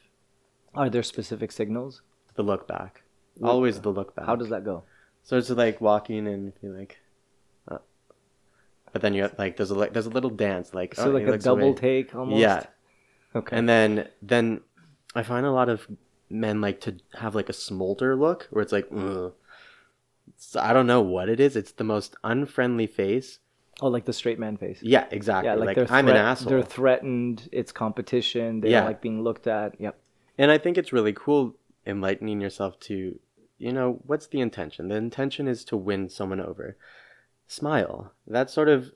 [0.74, 2.02] Are there specific signals?
[2.34, 3.02] The look back.
[3.42, 4.26] Always the look back.
[4.26, 4.84] How does that go?
[5.22, 6.98] So it's like walking and be like,
[7.68, 7.78] uh,
[8.92, 11.10] but then you have, like there's a like there's a little dance like So oh,
[11.10, 11.74] like a double away.
[11.74, 12.40] take almost.
[12.40, 12.64] Yeah,
[13.34, 13.56] Okay.
[13.56, 14.60] and then then
[15.14, 15.86] I find a lot of
[16.28, 19.32] men like to have like a smolder look where it's like, Ugh.
[20.28, 21.56] It's- I don't know what it is.
[21.56, 23.38] It's the most unfriendly face.
[23.82, 24.78] oh, like the straight man face.
[24.82, 25.48] Yeah, exactly.
[25.48, 26.50] Yeah, like, like I'm an asshole.
[26.50, 27.48] They're threatened.
[27.52, 28.60] It's competition.
[28.60, 28.84] They Yeah.
[28.84, 29.80] like being looked at.
[29.80, 29.98] Yep.
[30.38, 33.18] And I think it's really cool enlightening yourself to,
[33.58, 34.88] you know, what's the intention?
[34.88, 36.76] The intention is to win someone over.
[37.46, 38.12] Smile.
[38.26, 38.92] That's sort of.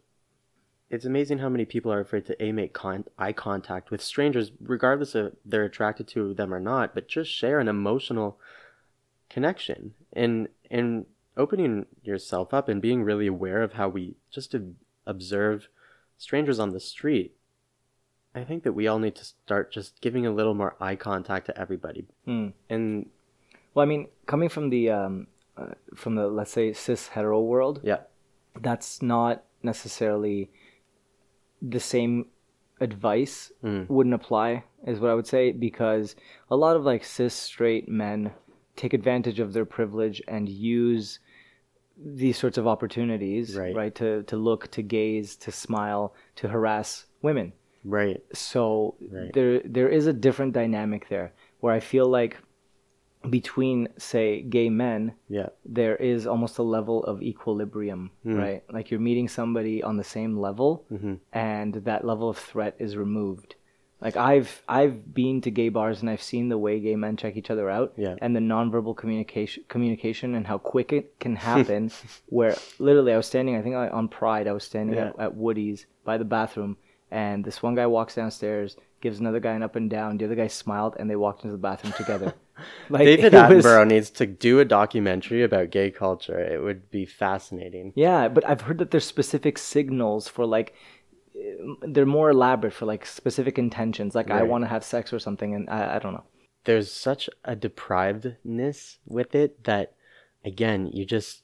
[0.90, 4.53] It's amazing how many people are afraid to a make con- eye contact with strangers,
[4.61, 6.94] regardless of they're attracted to them or not.
[6.94, 8.38] But just share an emotional
[9.29, 14.55] connection and and opening yourself up and being really aware of how we just
[15.07, 15.68] observe
[16.16, 17.35] strangers on the street
[18.35, 21.47] I think that we all need to start just giving a little more eye contact
[21.47, 22.07] to everybody.
[22.25, 22.49] Hmm.
[22.68, 23.07] And
[23.75, 27.81] Well, I mean, coming from the um, uh, from the let's say cis hetero world,
[27.85, 28.01] yeah,
[28.61, 30.51] that's not necessarily
[31.62, 32.27] the same
[32.81, 33.88] advice Mm.
[33.88, 36.16] wouldn't apply is what i would say because
[36.51, 38.33] a lot of like cis straight men
[38.77, 41.20] take advantage of their privilege and use
[41.97, 43.94] these sorts of opportunities Right.
[43.94, 47.53] to to look to gaze to smile to harass women
[47.85, 48.20] right.
[48.33, 49.33] so Right.
[49.33, 52.37] there there is a different dynamic there where i feel like
[53.31, 55.49] between say gay men Yeah.
[55.64, 58.37] there is almost a level of equilibrium, Hmm.
[58.37, 58.62] right?
[58.70, 61.14] Like you're meeting somebody on the same level, Mm-hmm.
[61.33, 63.55] and that level of threat is removed.
[64.03, 67.35] Like I've I've been to gay bars and I've seen the way gay men check
[67.38, 68.16] each other out, Yeah.
[68.20, 71.90] and the nonverbal communication communication and how quick it can happen.
[72.29, 75.09] where literally I was standing, I think on Pride, I was standing Yeah.
[75.16, 76.77] at, at Woody's by the bathroom,
[77.11, 80.17] and this one guy walks downstairs, gives another guy an up and down.
[80.19, 82.35] The other guy smiled, and they walked into the bathroom together.
[82.88, 86.38] Like David it was- Attenborough needs to do a documentary about gay culture.
[86.38, 87.93] It would be fascinating.
[87.97, 90.73] Yeah, but I've heard that there's specific signals for like
[91.83, 94.14] they're more elaborate for like specific intentions.
[94.14, 96.23] Like I want to have sex or something, and I, I don't know.
[96.62, 99.95] There's such a deprivedness with it that,
[100.45, 101.43] again, you just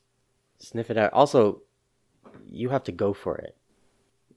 [0.58, 1.12] sniff it out.
[1.12, 1.62] Also,
[2.48, 3.56] you have to go for it.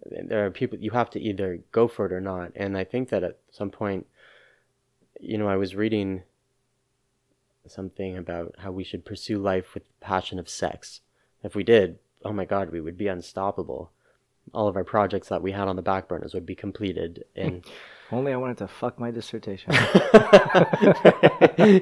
[0.06, 2.52] There are people you have to either go for it or not.
[2.56, 4.08] And I think that at some point,
[5.20, 6.24] you know, I was reading
[7.68, 11.02] something about how we should pursue life with the passion of sex.
[11.44, 13.92] If we did, oh my God, we would be unstoppable.
[14.54, 17.24] All of our projects that we had on the back burners would be completed.
[17.36, 17.64] And
[18.12, 19.74] Only I wanted to fuck my dissertation.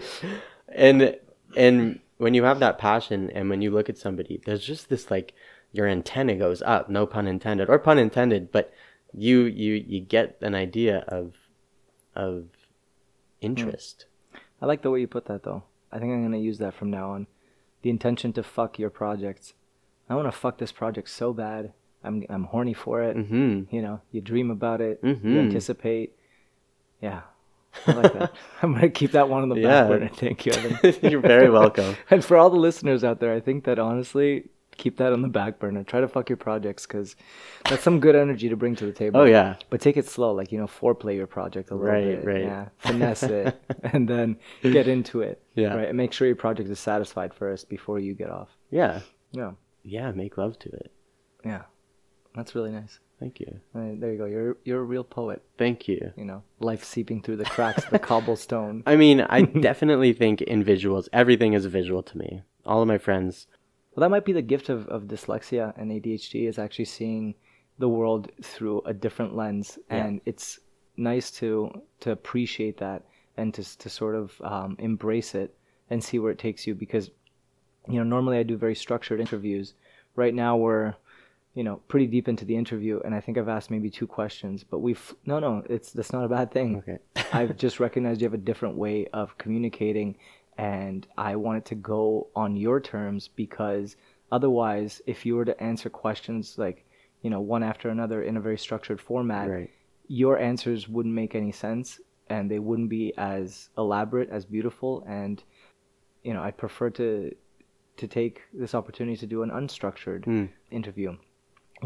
[0.69, 1.17] and
[1.57, 5.11] and when you have that passion and when you look at somebody, there's just this
[5.11, 5.33] like
[5.71, 8.73] your antenna goes up, no pun intended, or pun intended, but
[9.13, 11.33] you you you get an idea of
[12.15, 12.45] of
[13.41, 14.05] interest.
[14.61, 15.63] I like the way you put that though.
[15.91, 17.27] I think I'm gonna use that from now on.
[17.81, 19.53] The intention to fuck your projects.
[20.09, 21.73] I want to fuck this project so bad.
[22.03, 23.15] I'm I'm horny for it.
[23.17, 23.73] Mm-hmm.
[23.75, 25.01] You know, you dream about it.
[25.01, 25.23] Mhm.
[25.23, 26.15] You anticipate.
[27.01, 27.21] Yeah,
[27.87, 28.33] I like that.
[28.61, 29.87] I'm gonna keep that one on the back Yeah.
[29.87, 30.09] burner.
[30.13, 30.95] Thank you, Evan.
[31.11, 31.95] You're very welcome.
[32.09, 34.49] And for all the listeners out there, I think that honestly,
[34.81, 35.83] keep that on the back burner.
[35.83, 37.15] Try to fuck your projects because
[37.69, 39.21] that's some good energy to bring to the table.
[39.21, 39.55] Oh yeah.
[39.69, 42.25] But take it slow, like you know, foreplay your project a little Right, bit.
[42.25, 42.41] right.
[42.43, 45.41] Yeah, finesse it, and then get into it.
[45.55, 45.75] Yeah.
[45.75, 48.49] Right, and make sure your project is satisfied first before you get off.
[48.71, 49.01] Yeah.
[49.31, 49.51] Yeah,
[49.83, 50.91] Yeah, make love to it.
[51.45, 51.63] yeah,
[52.35, 52.99] that's really nice.
[53.19, 53.59] Thank you.
[53.75, 54.25] Uh, there you go.
[54.25, 55.43] You're you're a real poet.
[55.57, 56.11] Thank you.
[56.17, 58.81] You know, life seeping through the cracks of the cobblestone.
[58.87, 62.41] I mean, I definitely think in visuals, everything is a visual to me.
[62.65, 63.45] All of my friends.
[63.93, 67.35] Well, that might be the gift of, of dyslexia and ADHD is actually seeing
[67.77, 70.05] the world through a different lens, Yeah.
[70.05, 70.59] and it's
[70.97, 73.03] nice to to appreciate that
[73.37, 75.53] and to to sort of um, embrace it
[75.89, 76.75] and see where it takes you.
[76.75, 77.09] Because
[77.87, 79.73] you know, normally I do very structured interviews.
[80.15, 80.95] Right now, we're
[81.53, 84.63] you know, pretty deep into the interview, and I think I've asked maybe two questions,
[84.63, 86.77] but we've no, no, it's that's not a bad thing.
[86.77, 86.99] Okay.
[87.33, 90.15] I've just recognized you have a different way of communicating,
[90.57, 93.95] and I wanted to go on your terms because
[94.31, 96.85] otherwise, if you were to answer questions like,
[97.21, 99.69] you know, one after another in a very structured format, Right.
[100.07, 105.43] your answers wouldn't make any sense and they wouldn't be as elaborate as beautiful and
[106.23, 107.33] you know i prefer to
[107.97, 110.45] to take this opportunity to do an unstructured Hmm.
[110.69, 111.17] interview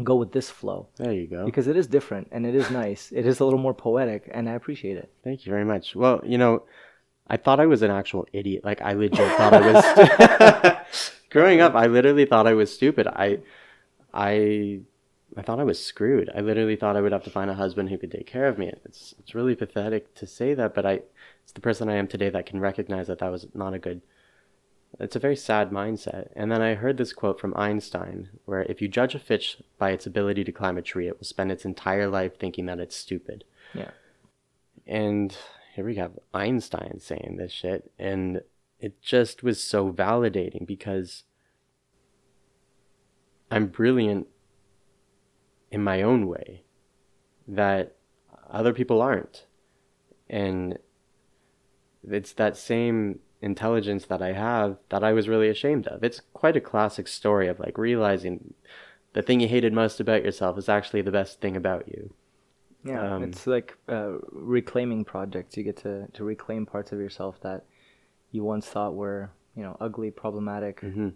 [0.04, 1.44] go with this flow There you go.
[1.46, 4.48] because it is different and it is nice it is a little more poetic and
[4.48, 5.96] i appreciate it Thank you very much.
[5.96, 6.62] Well, you know,
[7.28, 8.64] I thought I was an actual idiot.
[8.64, 10.76] Like I legit thought I was.
[11.30, 13.06] Growing up, I literally thought I was stupid.
[13.08, 13.40] I,
[14.14, 14.80] I,
[15.36, 16.30] I thought I was screwed.
[16.34, 18.58] I literally thought I would have to find a husband who could take care of
[18.58, 18.72] me.
[18.84, 21.00] It's it's really pathetic to say that, but I,
[21.42, 24.02] it's the person I am today that can recognize that that was not a good.
[24.98, 26.28] It's a very sad mindset.
[26.34, 29.90] And then I heard this quote from Einstein, where if you judge a fish by
[29.90, 32.96] its ability to climb a tree, it will spend its entire life thinking that it's
[32.96, 33.44] stupid.
[33.74, 33.90] yeah
[34.86, 35.36] And
[35.76, 37.92] here we have Einstein saying this shit.
[37.98, 38.40] And
[38.80, 41.24] it just was so validating because
[43.50, 44.26] I'm brilliant
[45.70, 46.64] in my own way
[47.46, 47.96] that
[48.50, 49.44] other people aren't.
[50.30, 50.78] And
[52.02, 56.02] it's that same intelligence that I have that I was really ashamed of.
[56.02, 58.54] It's quite a classic story of like realizing
[59.12, 62.14] the thing you hated most about yourself is actually the best thing about you.
[62.86, 65.56] Yeah Um, it's like uh, reclaiming projects.
[65.56, 67.64] You get to to reclaim parts of yourself that
[68.32, 71.08] you once thought were you know ugly problematic hmm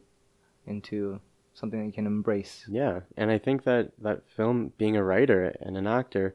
[0.66, 1.20] into
[1.54, 2.66] something that you can embrace.
[2.66, 6.34] Yeah, and I think that that film, being a writer and an actor,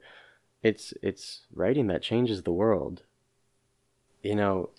[0.61, 3.03] it's it's writing that changes the world.
[4.23, 4.69] You know,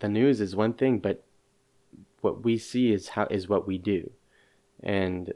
[0.00, 1.24] the news is one thing, but
[2.20, 4.12] what we see is how is what we do,
[4.82, 5.32] and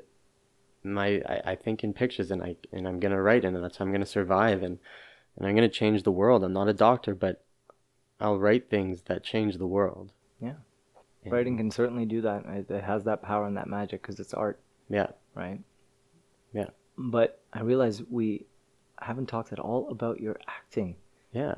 [0.95, 3.85] my I, I think in pictures, and I and I'm gonna write, and that's how
[3.85, 4.79] I'm gonna survive, and
[5.37, 6.45] and I'm gonna change the world.
[6.45, 7.45] I'm not a doctor, but
[8.21, 10.13] I'll write things that change the world.
[10.41, 10.55] Yeah.
[11.25, 14.21] And- writing can certainly do that it, it has that power and that magic because
[14.21, 15.61] it's art Yeah, right?
[16.53, 16.71] Yeah.
[16.97, 18.47] But I realize we
[19.01, 20.97] haven't talked at all about your acting,
[21.33, 21.55] yeah,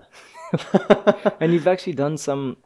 [1.40, 2.58] and you've actually done some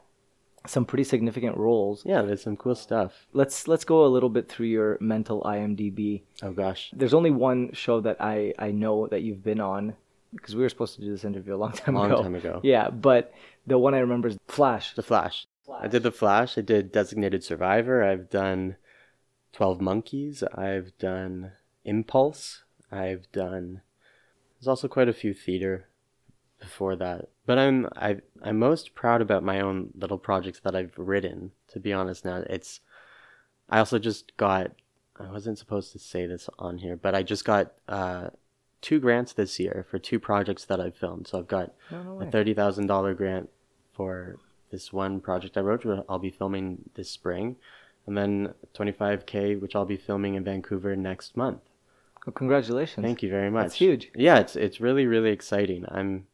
[0.67, 2.05] some pretty significant roles.
[2.05, 2.21] yeah.
[2.21, 3.27] There's some cool stuff.
[3.33, 6.23] Let's let's go a little bit through your mental IMDb.
[6.43, 6.91] Oh gosh.
[6.93, 9.95] There's only one show that I I know that you've been on
[10.33, 12.15] because we were supposed to do this interview a long time Long ago.
[12.15, 12.59] Long time ago.
[12.63, 13.33] Yeah, but
[13.67, 14.93] the one I remember is Flash.
[14.95, 15.47] The Flash.
[15.81, 16.57] I did The Flash.
[16.57, 18.03] I did Designated Survivor.
[18.03, 18.75] I've done
[19.53, 20.43] 12 Monkeys.
[20.53, 21.53] I've done
[21.85, 22.63] Impulse.
[22.91, 23.81] I've done.
[24.59, 25.87] There's also quite a few theater
[26.59, 27.29] before that.
[27.45, 31.51] But I'm I I'm most proud about my own little projects that I've written.
[31.69, 32.79] To be honest, now it's.
[33.69, 34.71] I also just got.
[35.19, 38.29] I wasn't supposed to say this on here, but I just got uh,
[38.81, 41.27] two grants this year for two projects that I've filmed.
[41.27, 43.49] So I've got No, no a thirty thousand dollar grant
[43.93, 44.37] for
[44.71, 47.55] this one project I wrote, which I'll be filming this spring,
[48.07, 51.61] and then twenty five k, which I'll be filming in Vancouver next month.
[52.25, 53.05] Well, congratulations.
[53.05, 53.67] Thank you very much.
[53.67, 54.11] It's huge.
[54.15, 55.85] Yeah, it's it's really really exciting.
[55.87, 56.25] I'm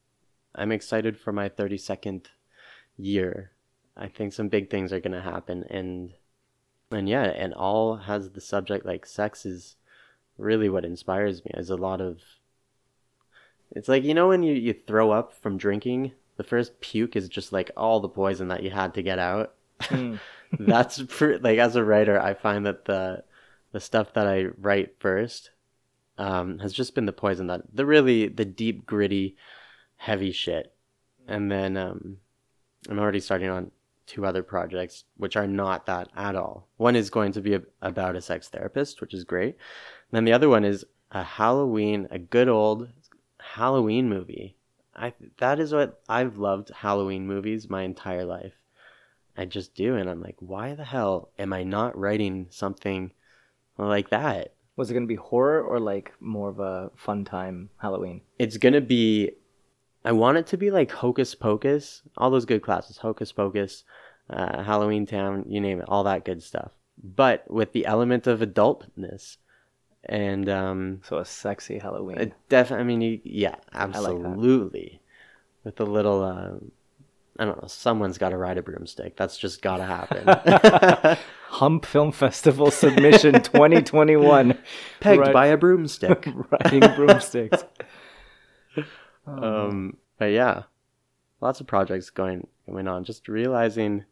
[0.56, 2.30] I'm excited for my thirty second
[2.98, 3.52] year.
[3.96, 6.14] I think some big things are gonna happen, and
[6.92, 9.76] and yeah, and all has the subject like sex is
[10.38, 11.52] really what inspires me.
[11.56, 12.22] Is a lot of
[13.72, 17.30] it's like you know when you you throw up from drinking, the first puke is
[17.30, 19.54] just like all the poison that you had to get out.
[19.82, 20.20] Mm.
[20.60, 23.24] That's for, like as a writer, I find that the
[23.72, 25.52] the stuff that I write first
[26.18, 29.38] um, has just been the poison that the really the deep gritty
[30.02, 30.74] heavy shit.
[31.28, 32.18] And then um,
[32.90, 33.70] i'm already starting on
[34.08, 36.68] two other projects which are not that at all.
[36.78, 39.56] One is going to be a, about a sex therapist which is great.
[39.56, 42.90] And then the other one is a halloween a good old
[43.40, 44.56] halloween movie.
[44.96, 48.54] I that is what i've loved halloween movies my entire life.
[49.38, 53.12] I just do and i'm like why the hell am i not writing something
[53.78, 54.56] like that?
[54.78, 58.22] Was it going to be horror or like more of a fun time Halloween?
[58.40, 59.32] it's gonna be
[60.06, 62.02] i want it to be like hocus pocus.
[62.18, 63.84] All those good classes hocus pocus
[64.30, 66.72] uh, halloween town you name it all that good stuff.
[67.04, 69.38] But with the element of adultness
[70.06, 72.18] and um So a sexy Halloween.
[72.20, 75.00] it def- i mean you, yeah like absolutely.
[75.64, 76.54] With a little uh,
[77.40, 79.16] i don't know someone's got to ride a broomstick.
[79.16, 81.18] That's just gotta happen.
[81.50, 84.58] Hump Film Festival submission 2021.
[85.02, 86.28] pegged Right- by a broomstick.
[86.52, 87.64] Riding broomsticks.
[89.28, 90.64] Um but yeah
[91.40, 93.04] lots of projects going going on.
[93.04, 94.06] Just realizing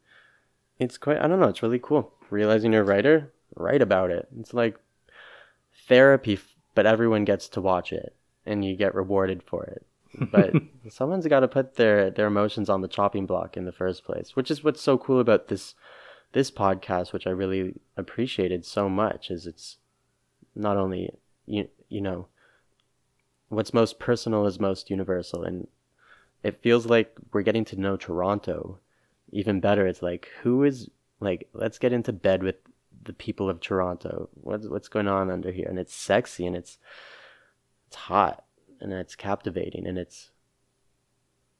[0.78, 2.14] it's quite i don't know it's really cool.
[2.30, 4.28] Realizing you're a writer write about it.
[4.40, 4.78] It's like
[5.88, 6.40] therapy
[6.76, 9.86] but everyone gets to watch it and you get rewarded for it.
[10.32, 10.54] But
[10.90, 14.36] someone's got to put their their emotions on the chopping block in the first place,
[14.36, 15.76] which is what's so cool about this
[16.32, 19.78] this podcast, which I really appreciated so much, is it's
[20.56, 21.12] not only
[21.46, 22.28] you you know
[23.50, 25.68] what's most personal is most universal, and
[26.44, 28.80] it feels like we're getting to know Toronto
[29.32, 29.86] even better.
[29.86, 30.90] It's like who is
[31.20, 32.56] like let's get into bed with
[33.04, 34.30] the people of Toronto.
[34.36, 35.68] What's what's going on under here?
[35.68, 36.78] And it's sexy and it's
[37.88, 38.46] it's hot
[38.80, 40.32] and it's captivating and it's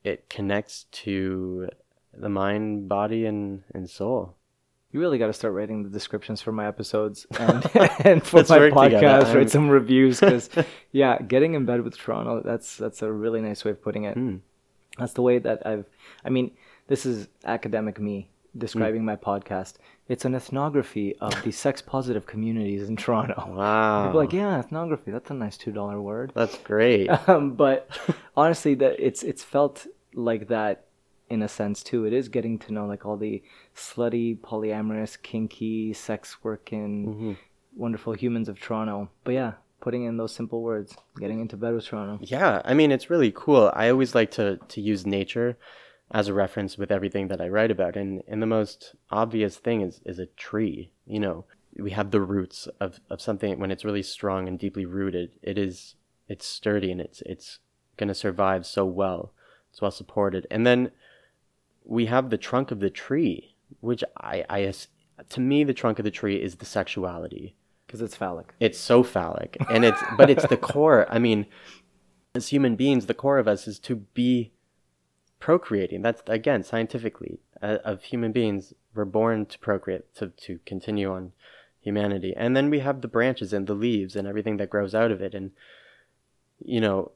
[0.04, 1.70] it connects to
[2.14, 4.36] the mind, body, and and soul.
[4.92, 7.64] You really got to start writing the descriptions for my episodes and,
[8.06, 8.76] and for Let's my together.
[9.00, 9.36] podcast.
[9.36, 10.50] Write some reviews because,
[10.92, 12.42] yeah, getting in bed with Toronto.
[12.44, 14.16] That's that's a really nice way of putting it.
[14.16, 14.38] Hmm.
[14.98, 15.86] That's the way that I've.
[16.26, 16.52] I mean,
[16.88, 19.76] this is academic me describing my podcast.
[20.08, 23.36] It's an ethnography of the sex positive communities in Toronto.
[23.56, 25.12] Wow, People are like, yeah, ethnography.
[25.12, 26.32] That's a nice two dollar word.
[26.34, 27.08] that's great.
[27.30, 27.88] um, but
[28.36, 29.86] honestly, that it's it's felt
[30.16, 30.86] like that
[31.30, 32.06] in a sense too.
[32.06, 33.42] It is getting to know like all the
[33.76, 37.34] slutty, polyamorous, kinky, sex working, mm-hmm.
[37.76, 39.10] wonderful humans of Toronto.
[39.24, 42.20] But yeah, putting in those simple words, getting into bed with Toronto.
[42.22, 43.72] Yeah, I mean it's really cool.
[43.76, 45.58] I always like to to use nature
[46.12, 49.82] as a reference with everything that I write about, and and the most obvious thing
[49.82, 50.92] is is a tree.
[51.06, 51.46] You know,
[51.78, 55.32] we have the roots of of something when it's really strong and deeply rooted.
[55.42, 55.96] It is
[56.28, 57.60] it's sturdy and it's it's
[57.98, 59.34] gonna survive so well.
[59.72, 60.92] It's well supported, and then
[61.84, 64.74] we have the trunk of the tree, which I I
[65.30, 67.56] to me the trunk of the tree is the sexuality.
[67.86, 68.54] Because it's phallic.
[68.60, 71.48] it's so phallic and it's but it's the core i mean
[72.36, 74.52] as human beings the core of us is to be
[75.40, 76.02] procreating.
[76.02, 81.32] That's again scientifically uh, of human beings we're born to procreate to, to continue on
[81.80, 82.34] humanity.
[82.36, 85.22] And then we have the branches and the leaves and everything that grows out of
[85.22, 85.34] it.
[85.34, 85.52] And
[86.64, 87.12] you know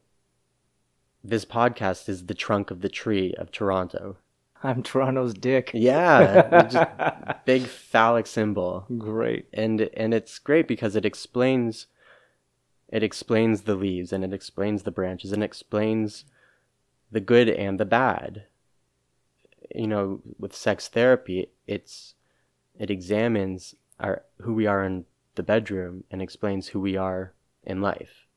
[1.23, 4.17] this podcast is the trunk of the tree of toronto
[4.65, 5.71] I'm Toronto's dick.
[5.73, 9.47] yeah just big phallic symbol Great.
[9.53, 11.87] and and it's great because it explains
[12.89, 16.25] it explains the leaves and it explains the branches and explains
[17.11, 18.45] the good and the bad
[19.75, 22.15] you know with sex therapy it's
[22.79, 25.05] it examines our who we are in
[25.35, 27.33] the bedroom and explains who we are
[27.63, 28.27] in life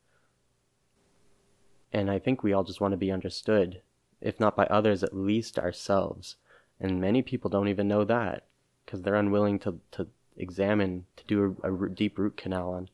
[1.92, 3.82] and i think we all just want to be understood
[4.20, 6.36] if not by others at least ourselves
[6.80, 8.44] and many people don't even know that
[8.84, 10.06] because they're unwilling to, to
[10.36, 12.88] examine to do a deep root canal on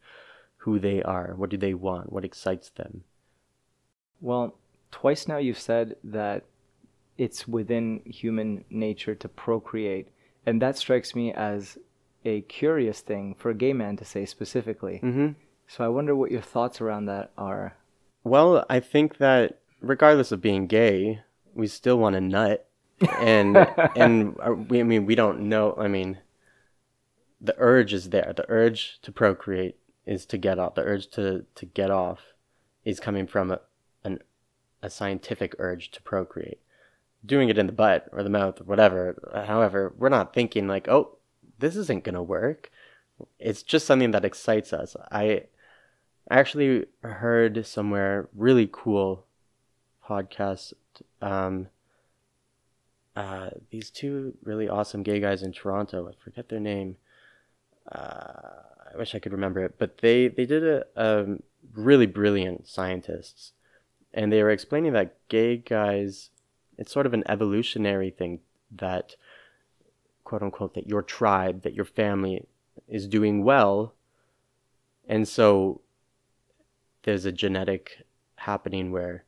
[0.59, 3.03] who they are what do they want what excites them
[4.21, 4.55] Well,
[4.93, 6.45] twice now you've said that
[7.19, 10.09] it's within human nature to procreate,
[10.47, 11.79] and that strikes me as
[12.25, 15.01] a curious thing for a gay man to say specifically.
[15.03, 15.29] mm-hmm.
[15.67, 17.77] So I wonder what your thoughts around that are.
[18.25, 21.21] well i think that regardless of being gay
[21.55, 22.67] we still want a nut.
[23.19, 23.57] And
[23.97, 26.19] and uh, we, i mean we don't know i mean
[27.43, 28.33] the urge is there.
[28.35, 29.77] The urge to procreate
[30.07, 30.77] is to get off.
[30.77, 32.21] The urge to to get off
[32.85, 33.61] is coming from a,
[34.05, 34.21] an
[34.81, 36.61] a scientific urge to procreate.
[37.27, 40.89] Doing it in the butt or the mouth or whatever however we're not thinking like
[40.89, 41.17] oh
[41.59, 42.71] this isn't gonna work.
[43.39, 44.97] It's just something that excites us.
[45.11, 45.45] I
[46.31, 49.27] I actually heard somewhere really cool
[50.09, 50.73] podcast
[51.21, 51.69] um
[53.17, 56.97] uh these two really awesome gay guys in Toronto I forget their name
[57.91, 60.65] uh I wish I could remember it but they they did
[60.97, 61.27] a
[61.75, 63.53] really brilliant scientists
[64.13, 66.31] and they were explaining that gay guys
[66.79, 68.41] it's sort of an evolutionary thing
[68.71, 69.17] that
[70.25, 72.47] quote unquote that your tribe that your family
[72.89, 73.95] is doing well
[75.09, 75.81] and so
[77.03, 78.05] there's a genetic
[78.37, 79.25] happening where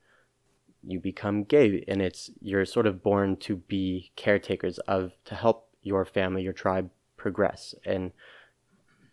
[0.86, 5.68] you become gay and it's you're sort of born to be caretakers of to help
[5.82, 7.74] your family your tribe progress.
[7.84, 8.12] And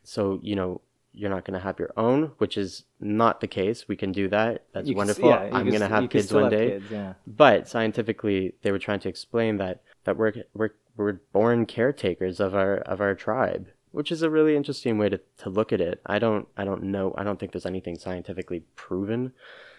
[0.03, 0.81] so you know
[1.13, 3.87] you're not going to have your own which is not the case.
[3.87, 4.63] We can do that.
[4.73, 5.29] That's You can wonderful.
[5.29, 6.69] yeah, i'm going to have kids one have day.
[6.71, 7.13] kids, yeah.
[7.27, 12.55] but scientifically they were trying to explain that that we're we're we're born caretakers of
[12.55, 15.99] our of our tribe which is a really interesting way to, to look at it.
[16.05, 17.13] I don't i don't know.
[17.17, 19.33] I don't think there's anything scientifically proven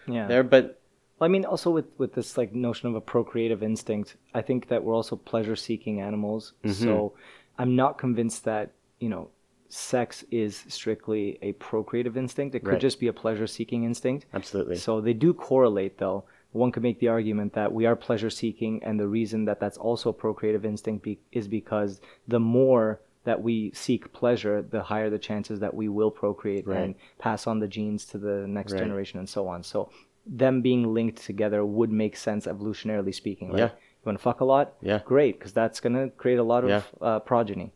[0.07, 0.27] Yeah.
[0.27, 0.79] there but
[1.19, 4.67] Well, I mean, also with with this like notion of a procreative instinct, I think
[4.67, 6.53] that we're also pleasure-seeking animals.
[6.63, 6.83] Mm-hmm.
[6.83, 7.13] So
[7.57, 9.29] I'm not convinced that you know
[9.69, 12.55] sex is strictly a procreative instinct.
[12.55, 12.81] It could Right.
[12.81, 14.25] just be a pleasure-seeking instinct.
[14.33, 16.25] absolutely So they do correlate, though.
[16.51, 19.77] One could make the argument that we are pleasure seeking, and the reason that that's
[19.77, 25.09] also a procreative instinct be- is because the more that we seek pleasure, the higher
[25.09, 26.77] the chances that we will procreate Right.
[26.81, 28.79] and pass on the genes to the next Right.
[28.83, 29.63] generation and so on.
[29.63, 29.89] So
[30.25, 33.49] them being linked together would make sense evolutionarily speaking.
[33.51, 33.59] Right?
[33.59, 33.65] Yeah.
[33.65, 34.73] You want to fuck a lot?
[34.81, 34.99] Yeah.
[35.05, 36.81] Great, because that's gonna create a lot of Yeah.
[37.01, 37.71] uh, progeny.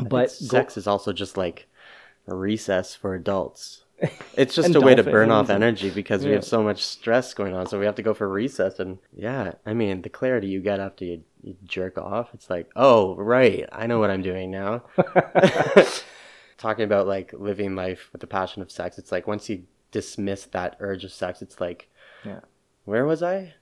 [0.00, 1.66] I But go- sex is also just like
[2.26, 3.84] a recess for adults.
[4.36, 7.54] It's just a way to burn off energy because we have so much stress going
[7.54, 7.66] on.
[7.66, 8.78] So we have to go for recess.
[8.78, 12.70] And yeah, I mean, the clarity you get after you, you jerk off, it's like,
[12.76, 14.84] oh, right, I know what I'm doing now.
[16.58, 20.44] Talking about like living life with the passion of sex, it's like once you dismiss
[20.46, 21.88] that urge of sex, it's like,
[22.24, 22.40] Yeah.
[22.84, 23.54] where was I?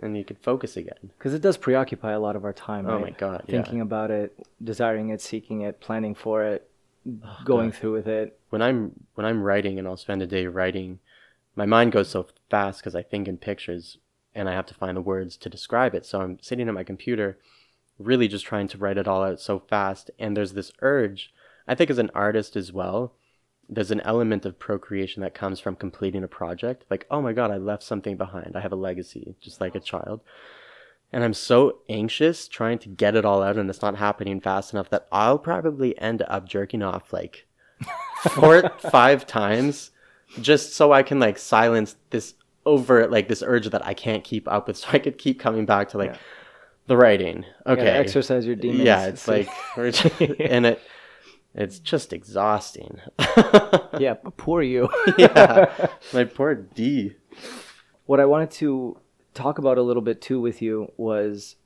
[0.00, 1.10] And you could focus again.
[1.18, 2.86] because it does preoccupy a lot of our time.
[2.86, 3.02] Oh right?
[3.02, 3.62] my God, yeah.
[3.62, 6.70] Thinking about it, desiring it, seeking it, planning for it,
[7.24, 8.38] oh, going through with it.
[8.50, 11.00] when I'm when I'm writing and I'll spend a day writing,
[11.56, 13.98] my mind goes so fast because I think in pictures
[14.34, 16.06] and I have to find the words to describe it.
[16.06, 17.38] So I'm sitting at my computer,
[17.98, 20.12] really just trying to write it all out so fast.
[20.18, 21.32] And there's this urge.
[21.66, 23.14] I think as an artist as well,
[23.68, 26.84] there's an element of procreation that comes from completing a project.
[26.90, 28.56] Like, oh my god, I left something behind.
[28.56, 30.20] I have a legacy, just like a child.
[31.12, 34.72] And I'm so anxious trying to get it all out, and it's not happening fast
[34.72, 37.46] enough that I'll probably end up jerking off like
[38.30, 39.90] four, five times
[40.42, 42.34] just so I can like silence this
[42.66, 45.64] over like this urge that I can't keep up with, so I could keep coming
[45.66, 46.18] back to like Yeah.
[46.86, 47.44] the writing.
[47.66, 48.80] You Okay, exercise your demons.
[48.80, 50.80] yeah, it's like and it
[51.58, 53.00] it's just exhausting.
[53.98, 54.88] yeah, poor you.
[55.18, 57.16] yeah, my poor D.
[58.06, 58.98] what I wanted to
[59.34, 61.56] talk about a little bit too with you was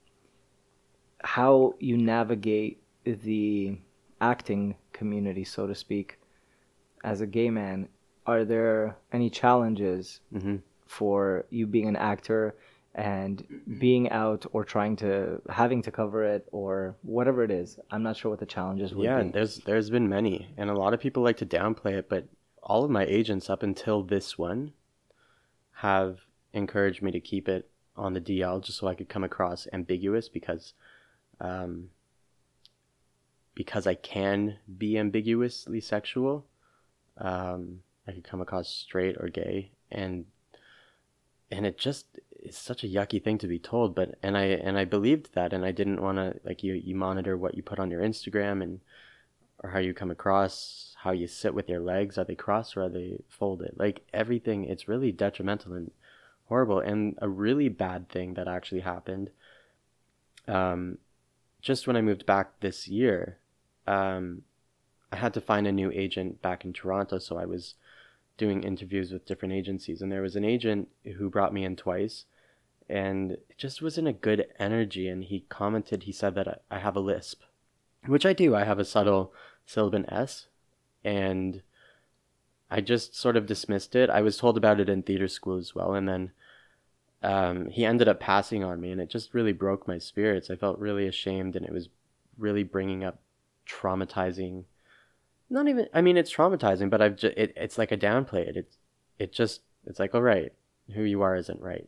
[1.22, 3.78] how you navigate the
[4.20, 6.18] acting community, so to speak,
[7.04, 7.88] as a gay man.
[8.24, 12.54] Are there any challenges hmm for you being an actor
[12.94, 13.44] and
[13.78, 17.78] being out or trying to having to cover it or whatever it is?
[17.90, 19.30] I'm not sure what the challenges would Yeah, be.
[19.32, 22.26] there's there's been many, and a lot of people like to downplay it, but
[22.62, 24.72] all of my agents up until this one
[25.76, 26.20] have
[26.52, 30.28] encouraged me to keep it on the DL just so I could come across ambiguous
[30.28, 30.74] because
[31.40, 31.90] um,
[33.54, 36.46] because I can be ambiguously sexual.
[37.18, 40.26] Um, I could come across straight or gay, and
[41.50, 42.06] and it just
[42.42, 43.94] is such a yucky thing to be told.
[43.94, 46.94] But and I and I believed that, and I didn't want to like you you
[46.94, 48.80] monitor what you put on your Instagram and
[49.62, 52.18] or how you come across, how you sit with your legs.
[52.18, 53.74] Are they crossed or are they folded?
[53.76, 55.90] Like everything, it's really detrimental and
[56.46, 56.80] horrible.
[56.80, 59.30] And a really bad thing that actually happened.
[60.48, 60.98] Um,
[61.60, 63.38] just when I moved back this year,
[63.86, 64.42] um,
[65.12, 67.74] I had to find a new agent back in Toronto, so I was
[68.36, 72.24] doing interviews with different agencies, and there was an agent who brought me in twice,
[72.88, 75.08] and it just wasn't a good energy.
[75.08, 77.42] And he commented, he said that I, have a lisp,
[78.06, 78.54] which I do.
[78.54, 79.32] I have a subtle
[79.66, 80.46] sibilant S,
[81.04, 81.62] and
[82.70, 84.10] I just sort of dismissed it.
[84.10, 86.32] I was told about it in theater school as well, and then
[87.22, 90.50] um, he ended up passing on me, and it just really broke my spirits.
[90.50, 91.88] I felt really ashamed, and it was
[92.36, 93.20] really bringing up
[93.68, 94.64] traumatizing.
[95.52, 95.86] Not even.
[95.92, 97.36] I mean, it's traumatizing, but I've just.
[97.36, 98.56] It, it's like a downplay it.
[98.56, 98.78] It's.
[99.18, 99.60] It just.
[99.84, 100.50] It's like, all right,
[100.94, 101.86] who you are isn't right.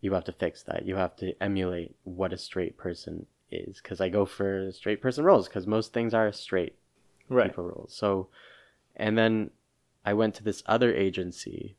[0.00, 0.84] You have to fix that.
[0.84, 5.24] You have to emulate what a straight person is, because I go for straight person
[5.24, 6.74] roles, because most things are straight
[7.28, 7.50] right.
[7.50, 7.94] people roles.
[7.94, 8.28] So,
[8.96, 9.50] and then
[10.04, 11.76] I went to this other agency,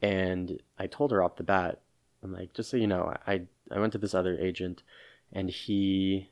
[0.00, 1.80] and I told her off the bat,
[2.22, 4.82] I'm like, just so you know, I I went to this other agent,
[5.34, 6.30] and he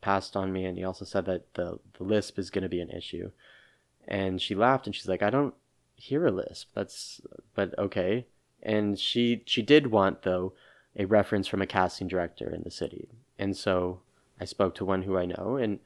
[0.00, 2.80] passed on me, and he also said that the the lisp is going to be
[2.80, 3.30] an issue,
[4.06, 5.54] and she laughed, and she's like, I don't
[5.96, 6.70] hear a lisp.
[6.74, 7.20] That's
[7.54, 8.26] but okay,
[8.62, 10.52] and she she did want though
[10.96, 14.00] a reference from a casting director in the city, and so
[14.40, 15.80] I spoke to one who I know, and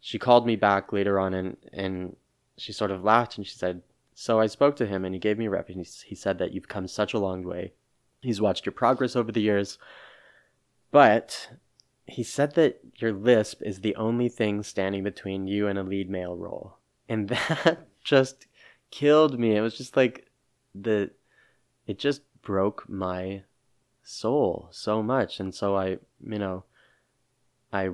[0.00, 2.16] she called me back later on and and
[2.56, 3.82] she sort of laughed and she said
[4.14, 6.68] so i spoke to him and he gave me a reference he said that you've
[6.68, 7.72] come such a long way.
[8.22, 9.78] He's watched your progress over the years.
[10.90, 11.50] But
[12.10, 16.10] he said that your lisp is the only thing standing between you and a lead
[16.10, 16.76] male role
[17.08, 18.46] and that just
[18.90, 20.26] killed me it was just like
[20.74, 21.10] the
[21.86, 23.42] it just broke my
[24.02, 25.90] soul so much and so i
[26.24, 26.64] you know
[27.72, 27.90] i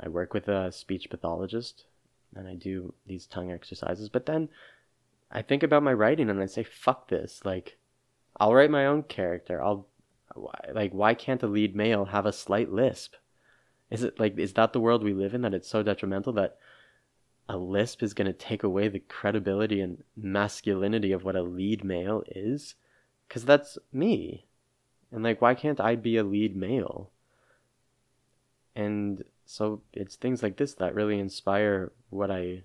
[0.00, 1.84] I work with a speech pathologist
[2.34, 4.48] and I do these tongue exercises, but then
[5.30, 7.44] I think about my writing and I say, fuck this.
[7.44, 7.78] Like,
[8.38, 9.62] I'll write my own character.
[9.62, 9.86] I'll,
[10.36, 13.14] like, why can't a lead male have a slight lisp?
[13.90, 16.58] Is it like, is that the world we live in that it's so detrimental that
[17.48, 21.84] a lisp is going to take away the credibility and masculinity of what a lead
[21.84, 22.74] male is?
[23.26, 24.46] Because that's me.
[25.10, 27.10] And, like, why can't I be a lead male?
[28.76, 32.64] And so it's things like this that really inspire what I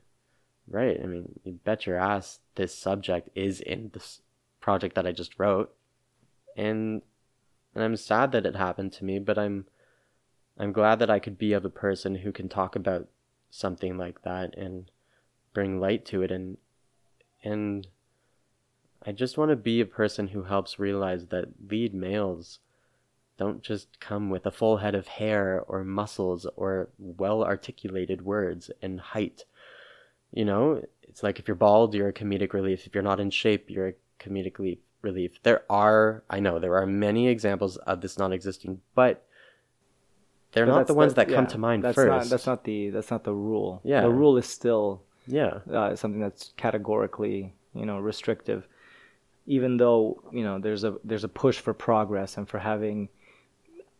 [0.68, 1.00] write.
[1.02, 4.22] I mean, you bet your ass this subject is in this
[4.60, 5.74] project that I just wrote,
[6.56, 7.02] and
[7.74, 9.66] and I'm sad that it happened to me, but I'm
[10.58, 13.08] I'm glad that I could be of a person who can talk about
[13.50, 14.90] something like that and
[15.54, 16.58] bring light to it and
[17.44, 17.88] and
[19.06, 22.60] I just want to be a person who helps realize that lead males
[23.38, 28.72] don't just come with a full head of hair or muscles or well articulated words
[28.82, 29.46] and height.
[30.32, 32.88] You know, it's like if you're bald, you're a comedic relief.
[32.88, 35.32] If you're not in shape, you're a comedic relief.
[35.44, 39.26] There are, I know, there are many examples of this not existing, but
[40.54, 42.10] they're But not the ones that come yeah, to mind that's first.
[42.10, 43.82] Not, that's not the that's not the rule.
[43.84, 44.02] Yeah.
[44.02, 48.68] the rule is still yeah, uh, something that's categorically you know restrictive.
[49.46, 53.10] Even though you know there's a there's a push for progress and for having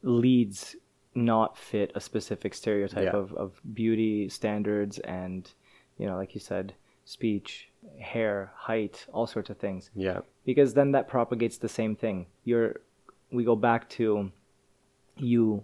[0.02, 0.76] leads
[1.16, 3.12] not fit a specific stereotype Yeah.
[3.20, 5.50] of, of beauty standards and
[5.98, 6.74] you know like you said
[7.06, 12.26] speech hair height all sorts of things yeah, because then that propagates the same thing.
[12.44, 12.82] You're
[13.32, 14.32] we go back to
[15.18, 15.64] you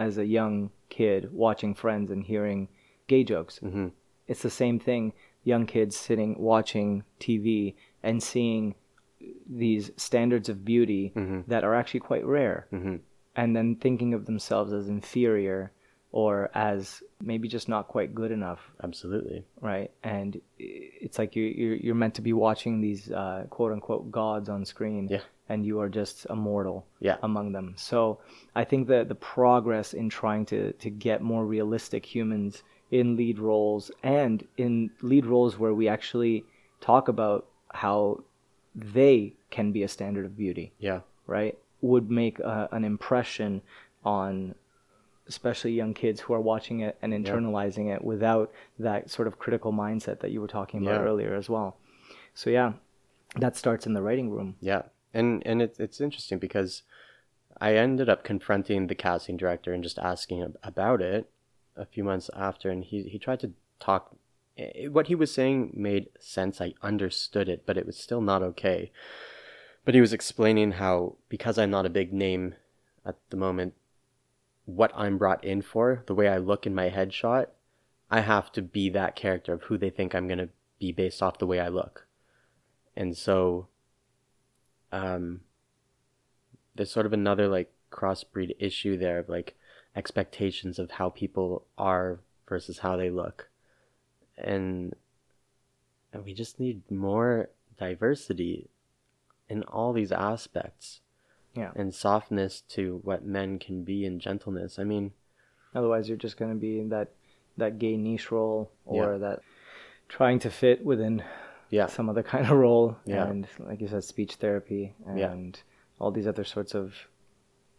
[0.00, 2.68] as a young kid watching Friends and hearing
[3.06, 3.58] gay jokes.
[3.58, 3.88] hmm
[4.26, 5.12] It's the same thing.
[5.44, 8.74] Young kids sitting watching TV and seeing
[9.48, 11.46] these standards of beauty Mhm.
[11.46, 12.96] that are actually quite rare, hmm
[13.36, 15.70] and then thinking of themselves as inferior
[16.12, 19.44] or as maybe just not quite good enough absolutely.
[19.60, 19.90] right?
[20.02, 24.48] And it's like you you're, you're meant to be watching these uh, quote unquote gods
[24.48, 25.20] on screen, Yeah.
[25.48, 27.16] and you are just a mortal Yeah.
[27.22, 27.74] among them.
[27.76, 28.18] So
[28.56, 33.38] I think that the progress in trying to to get more realistic humans in lead
[33.38, 36.44] roles and in lead roles where we actually
[36.80, 38.24] talk about how
[38.74, 43.62] they can be a standard of beauty Yeah, right, would make a, an impression
[44.04, 44.54] on
[45.30, 49.72] especially young kids who are watching it and internalizing it without that sort of critical
[49.72, 51.08] mindset that you were talking about Yeah.
[51.10, 51.76] earlier as well.
[52.34, 52.72] So yeah,
[53.36, 54.56] that starts in the writing room.
[54.60, 54.82] Yeah,
[55.14, 56.82] and and it's it's interesting because
[57.60, 61.30] I ended up confronting the casting director and just asking about it
[61.76, 64.02] a few months after, and he he tried to talk.
[64.58, 66.60] eh, What he was saying made sense.
[66.60, 68.90] I understood it, but it was still not okay.
[69.84, 72.54] But he was explaining how because I'm not a big name
[73.10, 73.72] at the moment,
[74.76, 77.46] what I'm brought in for, the way I look in my headshot,
[78.10, 80.48] I have to be that character of who they think I'm gonna
[80.78, 82.06] be based off the way I look.
[82.96, 83.68] And so
[84.92, 85.40] um
[86.74, 89.56] there's sort of another like crossbreed issue there of like
[89.94, 93.50] expectations of how people are versus how they look
[94.38, 94.94] and
[96.12, 98.68] and we just need more diversity
[99.48, 101.00] in all these aspects
[101.54, 101.72] Yeah.
[101.74, 105.12] and softness to what men can be and gentleness i mean
[105.72, 107.12] Otherwise, you're just going to be in that
[107.56, 109.18] that gay niche role or Yeah.
[109.18, 109.40] that
[110.08, 111.22] trying to fit within
[111.70, 112.96] yeah some other kind of role.
[113.06, 113.28] Yeah.
[113.28, 115.60] And like you said, speech therapy and
[116.00, 116.94] all these other sorts of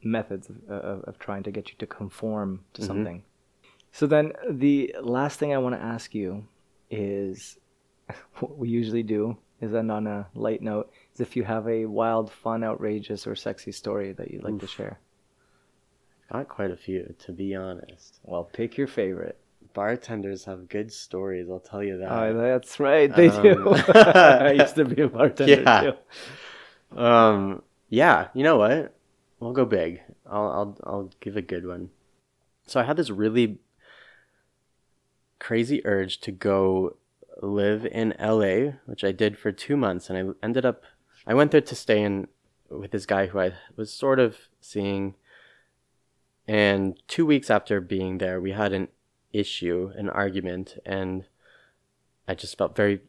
[0.03, 2.88] methods of, of, of trying to get you to conform to Mhm.
[2.88, 3.24] something.
[3.91, 6.47] So then the last thing I want to ask you
[6.89, 7.57] is
[8.39, 11.86] what we usually do is end on a light note is if you have a
[11.86, 14.99] wild, fun, outrageous, or sexy story that you'd like to share.
[16.32, 19.38] got quite a few to be honest Well, pick your favorite.
[19.74, 23.14] bartenders have good stories i'll tell you that Oh, that's right.
[23.14, 23.70] They do.
[23.70, 25.91] Um, I used to be a bartender Yeah.
[26.91, 26.97] too.
[26.99, 27.62] Um.
[27.89, 28.28] Yeah.
[28.34, 28.93] You know what?
[29.39, 30.01] We'll go big.
[30.30, 30.51] I'll.
[30.51, 30.78] I'll.
[30.84, 31.89] I'll give a good one.
[32.68, 33.59] So I had this really
[35.39, 36.97] crazy urge to go
[37.41, 40.84] live in LA, which I did for two months, and I ended up.
[41.26, 42.28] I went there to stay in
[42.69, 45.15] with this guy who I was sort of seeing.
[46.47, 48.88] And two weeks after being there, we had an
[49.32, 51.26] issue, an argument, and
[52.28, 53.01] I just felt very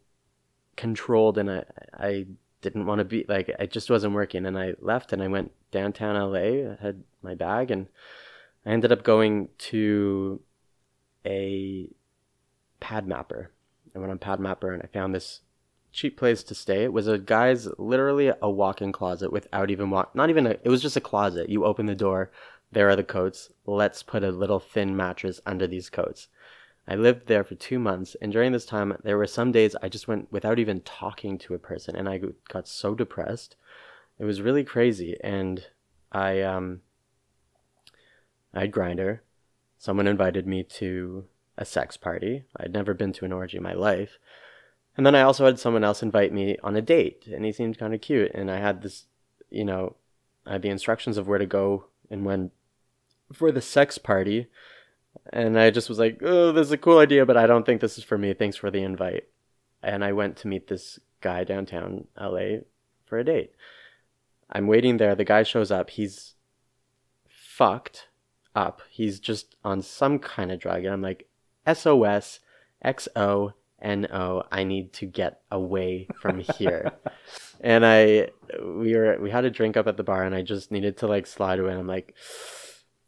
[0.76, 2.26] controlled, and I I
[2.62, 5.52] didn't want to be like it just wasn't working and I left and I went
[5.70, 7.88] downtown LA I had my bag and
[8.64, 10.40] I ended up going to
[11.26, 11.88] a
[12.80, 13.48] PadMapper
[13.94, 15.40] I went on PadMapper and I found this
[15.92, 20.14] cheap place to stay it was a guy's literally a walk-in closet without even walk
[20.14, 22.30] not even a, it was just a closet you open the door
[22.70, 26.28] there are the coats let's put a little thin mattress under these coats
[26.86, 29.88] I lived there for two months, and during this time, there were some days I
[29.88, 33.56] just went without even talking to a person, and I got so depressed.
[34.18, 35.64] It was really crazy, and
[36.10, 36.80] I um,
[38.52, 39.20] I had Grindr.
[39.78, 41.26] Someone invited me to
[41.56, 42.44] a sex party.
[42.56, 44.18] I'd never been to an orgy in my life,
[44.96, 47.78] and then I also had someone else invite me on a date, and he seemed
[47.78, 49.04] kind of cute, and I had this,
[49.50, 49.96] you know,
[50.46, 52.50] I had the instructions of where to go and when
[53.32, 54.48] for the sex party
[55.32, 57.80] And I just was like, oh, this is a cool idea, but I don't think
[57.80, 58.32] this is for me.
[58.34, 59.24] Thanks for the invite.
[59.82, 62.60] And I went to meet this guy downtown LA
[63.04, 63.52] for a date.
[64.50, 65.14] I'm waiting there.
[65.14, 65.90] The guy shows up.
[65.90, 66.34] He's
[67.28, 68.08] fucked
[68.54, 68.82] up.
[68.90, 70.84] He's just on some kind of drug.
[70.84, 71.28] And I'm like,
[71.66, 72.40] SOS,
[72.84, 74.44] XO, NO.
[74.50, 76.92] I need to get away from here.
[77.60, 78.28] and I,
[78.60, 81.06] we were, we had a drink up at the bar and I just needed to
[81.06, 81.70] like slide away.
[81.70, 82.14] And I'm like,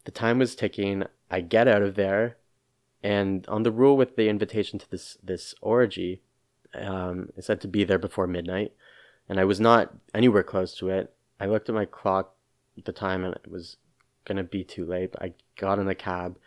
[0.05, 1.05] the time was ticking.
[1.31, 2.37] I get out of there.
[3.03, 6.23] And on the rule with the invitation to this, this orgy,
[6.75, 8.73] um, it said to be there before midnight.
[9.29, 11.15] And I was not anywhere close to it.
[11.39, 12.35] I looked at my clock
[12.79, 13.77] at the time and it was
[14.25, 15.13] going to be too late.
[15.13, 16.39] But I got in a cab.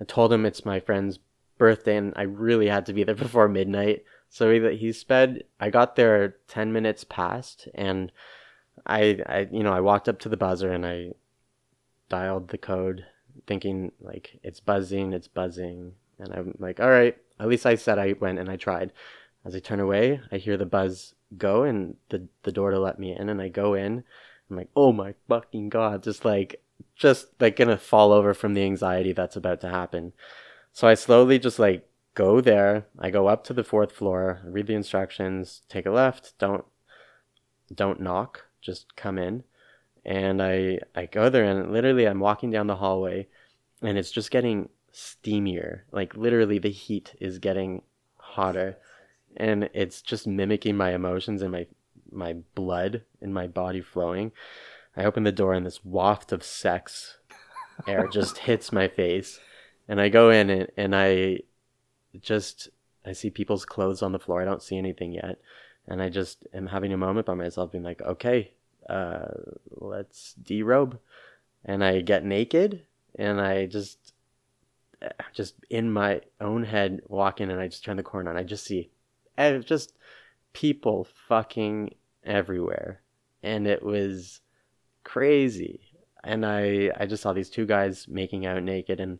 [0.00, 1.18] I told him it's my friend's
[1.62, 4.04] birthday and I really had to be there before midnight.
[4.28, 8.10] So he, he sped, I got there 10 minutes past and
[8.84, 11.12] I, I, you know, I walked up to the buzzer and I
[12.08, 13.06] dialed the code
[13.46, 15.92] thinking like it's buzzing, it's buzzing.
[16.18, 18.92] And I'm like, all right, at least I said I went and I tried.
[19.44, 22.98] As I turn away, I hear the buzz go and the, the door to let
[22.98, 24.02] me in and I go in.
[24.50, 26.60] I'm like, oh my fucking God, just like,
[26.96, 30.12] just like gonna fall over from the anxiety that's about to happen.
[30.72, 32.86] So I slowly just like go there.
[32.98, 36.64] I go up to the fourth floor, read the instructions, take a left, don't
[37.74, 39.44] don't knock, just come in.
[40.04, 43.28] And I I go there and literally I'm walking down the hallway
[43.82, 45.80] and it's just getting steamier.
[45.92, 47.82] Like literally the heat is getting
[48.16, 48.78] hotter
[49.36, 51.66] and it's just mimicking my emotions and my
[52.10, 54.32] my blood in my body flowing.
[54.96, 57.18] I open the door and this waft of sex
[57.86, 59.38] air just hits my face
[59.88, 61.40] and I go in and, and I
[62.20, 62.68] just
[63.04, 64.40] I see people's clothes on the floor.
[64.40, 65.40] I don't see anything yet,
[65.86, 68.52] and I just am having a moment by myself, being like, okay,
[68.88, 69.28] uh,
[69.70, 70.98] let's derobe,
[71.64, 72.82] and I get naked,
[73.16, 74.12] and I just
[75.32, 78.44] just in my own head walk in, and I just turn the corner, and I
[78.44, 78.90] just see
[79.64, 79.94] just
[80.52, 83.00] people fucking everywhere,
[83.42, 84.40] and it was
[85.04, 85.80] crazy.
[86.24, 89.18] And I I just saw these two guys making out naked, and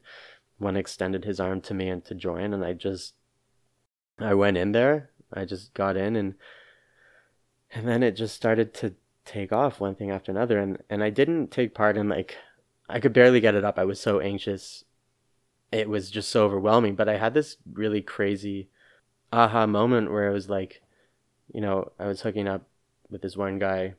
[0.62, 3.14] one extended his arm to me and to join and I just
[4.18, 5.10] I went in there.
[5.32, 6.34] I just got in and
[7.74, 8.94] and then it just started to
[9.24, 12.36] take off one thing after another and and I didn't take part in like
[12.88, 13.78] I could barely get it up.
[13.78, 14.84] I was so anxious.
[15.70, 18.68] It was just so overwhelming, but I had this really crazy
[19.32, 20.82] aha moment where it was like
[21.52, 22.62] you know, I was hooking up
[23.10, 23.94] with this one guy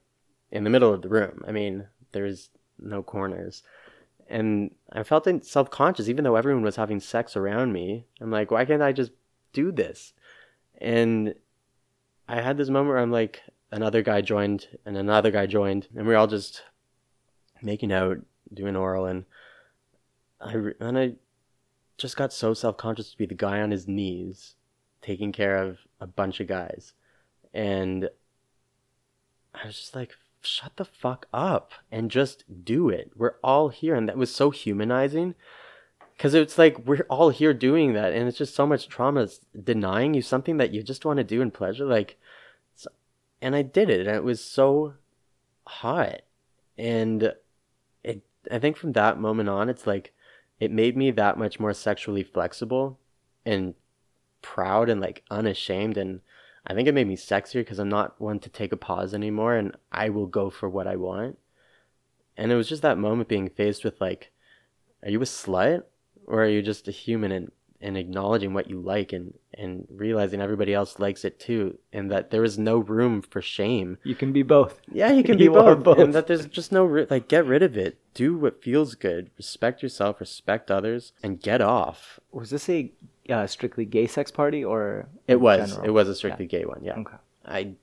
[0.52, 1.44] in the middle of the room.
[1.48, 2.50] I mean, there's
[2.80, 3.64] no corners
[4.30, 8.06] and I felt self conscious, even though everyone was having sex around me.
[8.22, 9.12] I'm like, why can't I just
[9.52, 10.14] do this?
[10.80, 11.36] And
[12.28, 16.08] I had this moment where I'm like, another guy joined, and another guy joined, and
[16.08, 16.64] we are all just
[17.62, 18.18] making out,
[18.54, 19.26] doing oral, and
[20.40, 21.14] I and I
[21.98, 24.56] just got so self conscious to be the guy on his knees,
[25.02, 26.94] taking care of a bunch of guys,
[27.54, 28.10] and
[29.54, 30.16] I was just like,
[30.46, 33.12] shut the fuck up and just do it.
[33.16, 33.96] We're all here.
[33.96, 35.36] And that was so humanizing
[36.18, 38.14] because it's like we're all here doing that.
[38.14, 41.24] And it's just so much trauma it's denying you something that you just want to
[41.24, 41.86] do in pleasure.
[41.86, 42.18] Like,
[43.42, 44.08] and I did it.
[44.08, 44.94] And it was so
[45.66, 46.22] hot.
[46.78, 47.34] And
[48.04, 50.14] it, I think from that moment on, it's like,
[50.60, 52.98] it made me that much more sexually flexible
[53.46, 53.76] and
[54.42, 56.22] proud and like unashamed and
[56.66, 59.56] I think it made me sexier because I'm not one to take a pause anymore
[59.56, 61.38] and I will go for what I want.
[62.38, 64.32] And it was just that moment being faced with like,
[65.04, 65.84] are you a slut
[66.26, 67.52] or are you just a human and,
[67.84, 72.32] and acknowledging what you like and, and realizing everybody else likes it too and that
[72.32, 73.98] there is no room for shame.
[74.04, 74.80] You can be both.
[74.92, 76.00] Yeah, you can be both, both.
[76.00, 77.98] And that there's just no, like, get rid of it.
[78.14, 79.30] Do what feels good.
[79.38, 82.20] Respect yourself, respect others, and get off.
[82.32, 82.92] Was this a
[83.30, 85.72] uh, strictly gay sex party or It was.
[85.72, 85.86] general?
[85.88, 87.00] It was a strictly gay one, yeah.
[87.00, 87.18] Okay.
[87.46, 87.74] I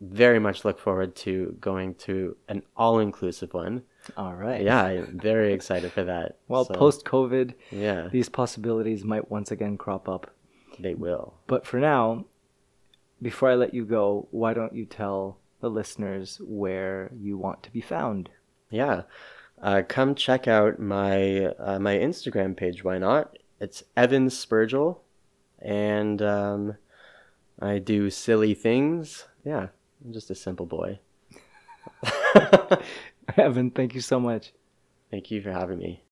[0.00, 3.82] very much look forward to going to an all-inclusive one.
[4.16, 4.62] All right.
[4.62, 6.36] Yeah, I'm very excited for that.
[6.48, 10.30] Well, So, post COVID, yeah, these possibilities might once again crop up.
[10.78, 11.34] they will.
[11.46, 12.24] But for now,
[13.20, 17.70] before I let you go, why don't you tell the listeners where you want to
[17.72, 18.30] be found?
[18.70, 19.02] Yeah,
[19.60, 22.84] uh, come check out my uh, my Instagram page.
[22.84, 23.36] Why not?
[23.60, 24.98] It's Evan Spurgel,
[25.60, 26.76] and um,
[27.60, 29.24] I do silly things.
[29.44, 29.68] Yeah,
[30.04, 30.98] I'm just a simple boy.
[33.36, 34.52] Evan, thank you so much.
[35.10, 36.02] Thank you for having me.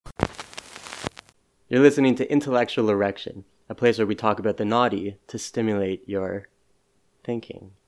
[1.69, 6.09] You're listening to Intellectual Erection, a place where we talk about the naughty to stimulate
[6.09, 6.49] your
[7.25, 7.73] thinking.